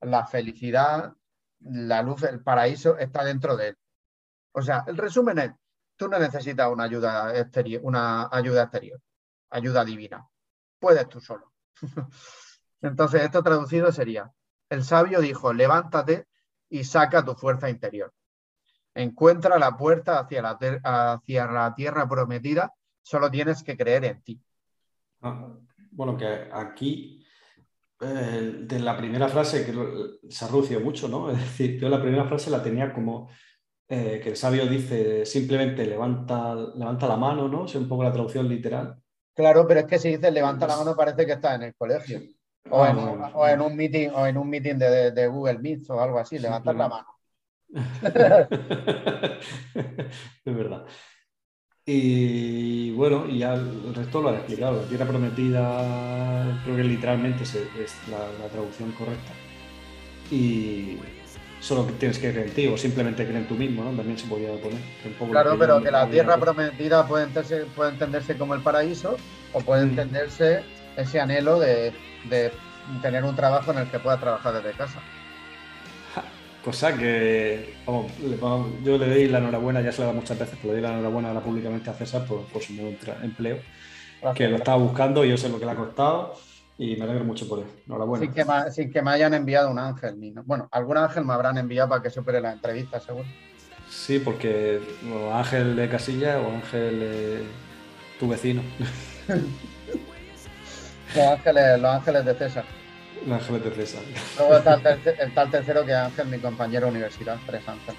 la 0.00 0.26
felicidad, 0.26 1.14
la 1.60 2.02
luz, 2.02 2.22
el 2.22 2.42
paraíso, 2.42 2.96
está 2.96 3.24
dentro 3.24 3.56
de 3.56 3.68
él. 3.68 3.78
O 4.52 4.62
sea, 4.62 4.84
el 4.86 4.96
resumen 4.96 5.38
es, 5.38 5.52
tú 5.98 6.08
no 6.08 6.18
necesitas 6.18 6.70
una 6.72 6.84
ayuda 6.84 7.36
exterior, 7.36 7.82
una 7.84 8.28
ayuda 8.32 8.62
exterior, 8.62 9.00
ayuda 9.50 9.84
divina. 9.84 10.26
Puedes 10.78 11.06
tú 11.08 11.20
solo. 11.20 11.52
Entonces, 12.80 13.22
esto 13.22 13.42
traducido 13.42 13.90
sería, 13.92 14.32
el 14.70 14.84
sabio 14.84 15.20
dijo, 15.20 15.52
levántate 15.52 16.26
y 16.70 16.84
saca 16.84 17.24
tu 17.24 17.34
fuerza 17.34 17.68
interior. 17.68 18.14
Encuentra 18.94 19.58
la 19.58 19.76
puerta 19.76 20.20
hacia 20.20 20.40
la, 20.42 20.58
hacia 20.84 21.46
la 21.46 21.74
tierra 21.74 22.08
prometida, 22.08 22.72
solo 23.02 23.30
tienes 23.30 23.62
que 23.62 23.76
creer 23.76 24.04
en 24.04 24.22
ti. 24.22 24.40
Ah, 25.22 25.52
bueno, 25.90 26.16
que 26.16 26.48
aquí, 26.52 27.24
eh, 28.00 28.64
de 28.66 28.78
la 28.78 28.96
primera 28.96 29.28
frase, 29.28 29.66
que 29.66 30.30
se 30.30 30.44
arrució 30.44 30.80
mucho, 30.80 31.08
¿no? 31.08 31.30
Es 31.30 31.38
decir, 31.38 31.80
yo 31.80 31.88
la 31.88 32.00
primera 32.00 32.24
frase 32.24 32.50
la 32.50 32.62
tenía 32.62 32.92
como 32.92 33.28
eh, 33.88 34.20
que 34.22 34.30
el 34.30 34.36
sabio 34.36 34.66
dice 34.66 35.24
simplemente 35.24 35.86
levanta, 35.86 36.54
levanta 36.54 37.08
la 37.08 37.16
mano, 37.16 37.48
¿no? 37.48 37.64
Es 37.64 37.74
un 37.74 37.88
poco 37.88 38.04
la 38.04 38.12
traducción 38.12 38.48
literal. 38.48 38.96
Claro, 39.34 39.66
pero 39.66 39.80
es 39.80 39.86
que 39.86 39.98
si 39.98 40.10
dices 40.10 40.32
levanta 40.32 40.66
la 40.66 40.76
mano 40.76 40.96
parece 40.96 41.24
que 41.24 41.32
está 41.32 41.54
en 41.54 41.62
el 41.62 41.74
colegio. 41.74 42.20
O, 42.70 42.84
ah, 42.84 43.52
en, 43.52 43.60
un 43.60 43.76
meeting, 43.76 44.10
o 44.10 44.26
en 44.26 44.36
un 44.36 44.50
meeting 44.50 44.76
de, 44.76 45.26
Google 45.28 45.58
Meet 45.58 45.88
o 45.90 46.00
algo 46.00 46.18
así, 46.18 46.38
levantar 46.38 46.74
la 46.74 46.88
mano. 46.88 47.06
es 50.44 50.54
verdad. 50.54 50.84
Y 51.90 52.90
bueno, 52.90 53.26
y 53.26 53.38
ya 53.38 53.54
el 53.54 53.94
resto 53.94 54.20
lo 54.20 54.28
ha 54.28 54.36
explicado. 54.36 54.82
La 54.82 54.88
tierra 54.88 55.06
prometida, 55.06 56.60
creo 56.62 56.76
que 56.76 56.84
literalmente 56.84 57.44
es, 57.44 57.56
la, 58.10 58.46
traducción 58.48 58.92
correcta. 58.92 59.32
Y 60.30 60.98
solo 61.60 61.84
tienes 61.98 62.18
que 62.18 62.30
creer 62.30 62.48
en 62.48 62.54
ti 62.54 62.66
o 62.66 62.76
simplemente 62.76 63.24
creer 63.24 63.42
en 63.42 63.48
tú 63.48 63.54
mismo, 63.54 63.84
¿no? 63.84 63.90
También 63.90 64.18
se 64.18 64.26
podía 64.26 64.48
poner. 64.60 64.80
claro, 65.30 65.56
pero 65.58 65.82
que 65.82 65.90
la 65.90 66.08
tierra 66.08 66.36
prometida 66.38 67.06
puede 67.06 67.24
entenderse, 67.24 67.66
puede 67.74 67.90
entenderse 67.92 68.36
como 68.36 68.54
el 68.54 68.62
paraíso 68.62 69.16
o 69.52 69.60
puede 69.60 69.84
mm. 69.84 69.88
entenderse 69.90 70.62
ese 70.96 71.20
anhelo 71.20 71.58
de 71.58 71.92
tener 73.02 73.24
un 73.24 73.36
trabajo 73.36 73.72
en 73.72 73.78
el 73.78 73.90
que 73.90 73.98
pueda 73.98 74.18
trabajar 74.18 74.54
desde 74.54 74.76
casa. 74.76 75.00
Cosa 76.64 76.96
que 76.96 77.74
yo 77.84 78.98
le 78.98 79.08
doy 79.08 79.28
la 79.28 79.38
enhorabuena, 79.38 79.80
ya 79.80 79.92
se 79.92 80.02
he 80.02 80.04
dado 80.04 80.16
muchas 80.16 80.38
veces, 80.38 80.58
pero 80.60 80.74
le 80.74 80.80
doy 80.80 80.90
la 80.90 80.98
enhorabuena 80.98 81.40
públicamente 81.40 81.88
a 81.88 81.94
César 81.94 82.26
por, 82.26 82.44
su 82.62 82.74
nuevo 82.74 82.94
empleo, 83.22 83.58
que 84.34 84.48
lo 84.48 84.56
estaba 84.56 84.76
buscando, 84.76 85.24
y 85.24 85.30
yo 85.30 85.36
sé 85.36 85.48
lo 85.48 85.58
que 85.58 85.64
le 85.64 85.70
ha 85.70 85.76
costado 85.76 86.34
y 86.78 86.96
me 86.96 87.04
alegro 87.04 87.24
mucho 87.24 87.48
por 87.48 87.58
él. 87.58 87.66
Enhorabuena. 87.86 88.24
Sin 88.24 88.32
que, 88.32 88.44
me, 88.44 88.70
sin 88.70 88.92
que 88.92 89.02
me 89.02 89.10
hayan 89.10 89.34
enviado 89.34 89.70
un 89.70 89.80
ángel. 89.80 90.18
Ni, 90.18 90.30
bueno, 90.30 90.68
algún 90.70 90.96
ángel 90.96 91.24
me 91.24 91.34
habrán 91.34 91.58
enviado 91.58 91.88
para 91.88 92.02
que 92.02 92.10
supere 92.10 92.40
la 92.40 92.52
entrevista, 92.52 93.00
seguro. 93.00 93.26
Sí, 93.90 94.20
porque 94.20 94.80
Ángel 95.32 95.74
de 95.74 95.88
Casilla 95.88 96.40
o 96.40 96.52
Ángel 96.52 97.48
tu 98.20 98.28
vecino. 98.28 98.62
los, 101.14 101.26
ángeles, 101.26 101.80
los 101.80 101.90
ángeles 101.90 102.24
de 102.24 102.34
César. 102.34 102.64
Ángeles 103.28 103.64
de 103.64 103.70
César. 103.72 104.02
Luego 104.38 104.56
está 104.58 104.74
el, 104.74 105.34
tal 105.34 105.50
tercero 105.50 105.84
que 105.84 105.94
Ángel, 105.94 106.28
mi 106.28 106.38
compañero 106.38 106.86
de 106.86 106.92
universidad, 106.92 107.38
tres 107.46 107.66
Ángel. 107.66 107.94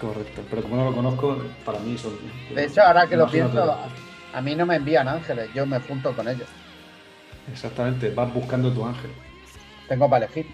Correcto, 0.00 0.42
pero 0.50 0.62
como 0.62 0.76
no 0.76 0.86
lo 0.86 0.96
conozco, 0.96 1.40
para 1.64 1.78
mí 1.78 1.96
son. 1.96 2.18
De 2.52 2.64
hecho, 2.64 2.82
ahora 2.82 3.06
que 3.06 3.16
lo 3.16 3.28
pienso, 3.28 3.76
a 4.32 4.40
mí 4.40 4.56
no 4.56 4.66
me 4.66 4.76
envían 4.76 5.06
ángeles, 5.06 5.50
yo 5.54 5.64
me 5.66 5.78
junto 5.78 6.16
con 6.16 6.26
ellos. 6.26 6.48
Exactamente, 7.50 8.10
vas 8.10 8.32
buscando 8.32 8.72
tu 8.72 8.84
ángel. 8.84 9.10
Tengo 9.88 10.08
para 10.08 10.26
elegir. 10.26 10.46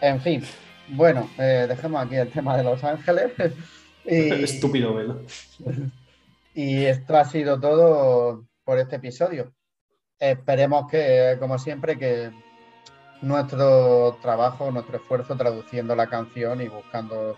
En 0.00 0.20
fin, 0.20 0.42
bueno, 0.88 1.28
eh, 1.38 1.66
dejemos 1.68 2.04
aquí 2.04 2.16
el 2.16 2.30
tema 2.30 2.56
de 2.56 2.64
los 2.64 2.82
ángeles. 2.84 3.32
Estúpido 4.04 4.94
velo. 4.94 5.22
y 6.54 6.84
esto 6.84 7.16
ha 7.16 7.24
sido 7.24 7.58
todo 7.60 8.44
por 8.64 8.78
este 8.78 8.96
episodio. 8.96 9.52
Esperemos 10.18 10.90
que, 10.90 11.36
como 11.38 11.58
siempre, 11.58 11.98
que 11.98 12.30
nuestro 13.22 14.18
trabajo, 14.22 14.70
nuestro 14.70 14.96
esfuerzo 14.96 15.36
traduciendo 15.36 15.94
la 15.94 16.06
canción 16.06 16.60
y 16.60 16.68
buscando 16.68 17.36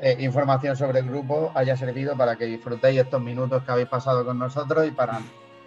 eh, 0.00 0.16
información 0.20 0.76
sobre 0.76 1.00
el 1.00 1.08
grupo 1.08 1.52
haya 1.54 1.76
servido 1.76 2.16
para 2.16 2.36
que 2.36 2.46
disfrutéis 2.46 3.00
estos 3.00 3.20
minutos 3.22 3.62
que 3.62 3.72
habéis 3.72 3.88
pasado 3.88 4.24
con 4.24 4.38
nosotros 4.38 4.86
y 4.86 4.90
para 4.90 5.20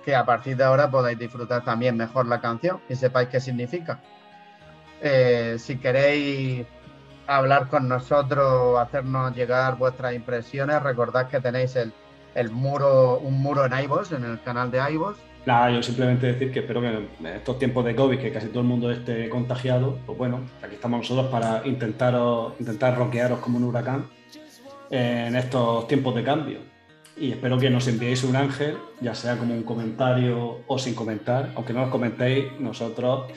que 0.07 0.15
a 0.15 0.23
partir 0.23 0.55
de 0.55 0.63
ahora 0.63 0.89
podáis 0.89 1.19
disfrutar 1.19 1.65
también 1.65 1.97
mejor 1.97 2.27
la 2.27 2.39
canción 2.39 2.79
y 2.87 2.95
sepáis 2.95 3.27
qué 3.27 3.41
significa. 3.41 3.99
Eh, 5.01 5.57
si 5.59 5.79
queréis 5.79 6.65
hablar 7.27 7.67
con 7.67 7.89
nosotros, 7.89 8.79
hacernos 8.79 9.35
llegar 9.35 9.75
vuestras 9.75 10.13
impresiones, 10.13 10.81
recordad 10.81 11.27
que 11.27 11.41
tenéis 11.41 11.75
el, 11.75 11.91
el 12.35 12.51
muro, 12.51 13.19
un 13.19 13.41
muro 13.41 13.65
en 13.65 13.77
iVoox, 13.83 14.13
en 14.13 14.23
el 14.23 14.41
canal 14.43 14.71
de 14.71 14.79
iVoox, 14.93 15.17
Nada, 15.45 15.71
yo 15.71 15.83
simplemente 15.83 16.27
decir 16.27 16.53
que 16.53 16.59
espero 16.59 16.79
que 16.79 16.87
en 16.87 17.25
estos 17.25 17.59
tiempos 17.59 17.83
de 17.83 17.95
COVID, 17.95 18.17
que 18.17 18.31
casi 18.31 18.47
todo 18.47 18.61
el 18.61 18.67
mundo 18.67 18.89
esté 18.89 19.29
contagiado, 19.29 19.97
pues 20.05 20.17
bueno, 20.17 20.41
aquí 20.63 20.75
estamos 20.75 20.99
nosotros 20.99 21.27
para 21.27 21.65
intentaros, 21.65 22.53
intentar 22.61 22.97
roquearos 22.97 23.39
como 23.39 23.57
un 23.57 23.65
huracán 23.65 24.05
en 24.89 25.35
estos 25.35 25.85
tiempos 25.89 26.15
de 26.15 26.23
cambio. 26.23 26.76
Y 27.19 27.31
espero 27.31 27.57
que 27.57 27.69
nos 27.69 27.87
enviéis 27.87 28.23
un 28.23 28.35
ángel, 28.35 28.77
ya 29.01 29.15
sea 29.15 29.37
como 29.37 29.55
un 29.55 29.63
comentario 29.63 30.59
o 30.67 30.77
sin 30.77 30.93
comentar, 30.93 31.51
aunque 31.55 31.73
no 31.73 31.83
os 31.83 31.89
comentéis, 31.89 32.59
nosotros, 32.59 33.31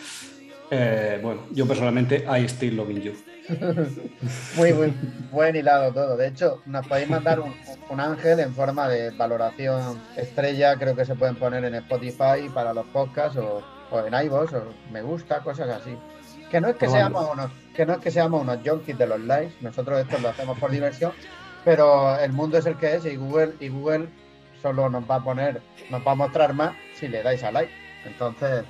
eh, 0.71 1.19
bueno, 1.23 1.47
yo 1.51 1.67
personalmente, 1.67 2.27
I 2.27 2.45
still 2.45 2.77
loving 2.77 3.01
you. 3.01 3.13
muy, 4.57 4.73
muy 4.75 4.95
buen 5.33 5.57
hilado 5.57 5.93
todo. 5.93 6.17
De 6.17 6.29
hecho, 6.29 6.63
nos 6.67 6.87
podéis 6.87 7.09
mandar 7.09 7.41
un, 7.41 8.01
ángel 8.01 8.41
en 8.41 8.55
forma 8.55 8.87
de 8.89 9.11
valoración 9.11 9.99
estrella, 10.15 10.77
creo 10.77 10.95
que 10.95 11.07
se 11.07 11.15
pueden 11.15 11.37
poner 11.37 11.65
en 11.65 11.75
Spotify 11.77 12.49
para 12.53 12.75
los 12.75 12.87
podcasts 12.87 13.39
o, 13.39 13.63
en 14.07 14.15
iVoox 14.27 14.53
o 14.53 14.63
me 14.93 15.03
gusta, 15.03 15.41
cosas 15.41 15.69
así. 15.69 15.97
Que 16.51 16.61
no 16.61 16.69
es 16.69 16.77
que 16.77 16.89
seamos 16.89 17.29
unos, 17.33 17.51
que 17.75 17.87
no 17.87 17.95
es 17.95 17.99
que 18.01 18.11
seamos 18.11 18.43
unos 18.43 18.59
junkies 18.65 18.99
de 18.99 19.07
los 19.07 19.21
likes, 19.21 19.55
nosotros 19.61 20.01
esto 20.01 20.19
lo 20.19 20.29
hacemos 20.29 20.59
por 20.59 20.71
diversión, 20.71 21.13
pero 21.65 22.19
el 22.19 22.33
mundo 22.33 22.59
es 22.59 22.67
el 22.67 22.77
que 22.77 22.95
es 22.95 23.05
y 23.05 23.17
Google 23.17 23.55
y 23.61 23.69
Google 23.69 24.09
solo 24.63 24.89
nos 24.89 25.09
va 25.11 25.17
a 25.17 25.25
poner, 25.25 25.61
nos 25.91 26.07
va 26.07 26.13
a 26.13 26.17
mostrar 26.17 26.55
más 26.55 26.73
si 26.95 27.09
le 27.09 27.23
dais 27.23 27.43
a 27.43 27.53
like. 27.53 27.73
Entonces, 28.05 28.65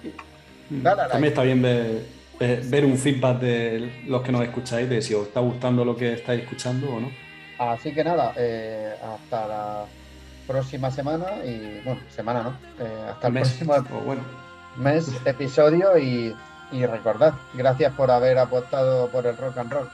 mm. 0.70 0.82
También 0.82 1.24
está 1.24 1.43
bien 1.43 1.62
ver 1.62 2.20
ver 2.41 2.84
un 2.86 2.97
feedback 2.97 3.38
de 3.38 3.93
los 4.07 4.22
que 4.22 4.32
nos 4.32 4.43
escucháis, 4.43 4.88
de 4.88 5.03
si 5.03 5.14
os 5.14 5.26
está 5.28 5.41
gustando 5.41 5.84
lo 5.84 5.95
que 5.95 6.14
estáis 6.14 6.43
escuchando 6.43 6.88
o 6.91 7.01
no. 7.01 7.11
Así 7.59 7.93
que 7.93 8.03
nada, 8.03 8.32
eh, 8.36 8.95
hasta 9.03 9.47
la 9.47 9.84
próxima 10.47 10.91
semana 10.91 11.45
y 11.45 11.82
bueno, 11.84 12.01
semana 12.09 12.43
no, 12.43 12.51
eh, 12.82 13.11
hasta 13.11 13.28
el 13.28 13.34
próximo 13.34 13.74
bueno. 14.07 14.22
mes, 14.78 15.12
episodio 15.26 15.99
y, 15.99 16.34
y 16.72 16.86
recordad, 16.86 17.34
gracias 17.53 17.93
por 17.93 18.11
haber 18.11 18.38
apostado 18.38 19.09
por 19.09 19.26
el 19.26 19.36
rock 19.36 19.59
and 19.59 19.72
roll. 19.72 19.91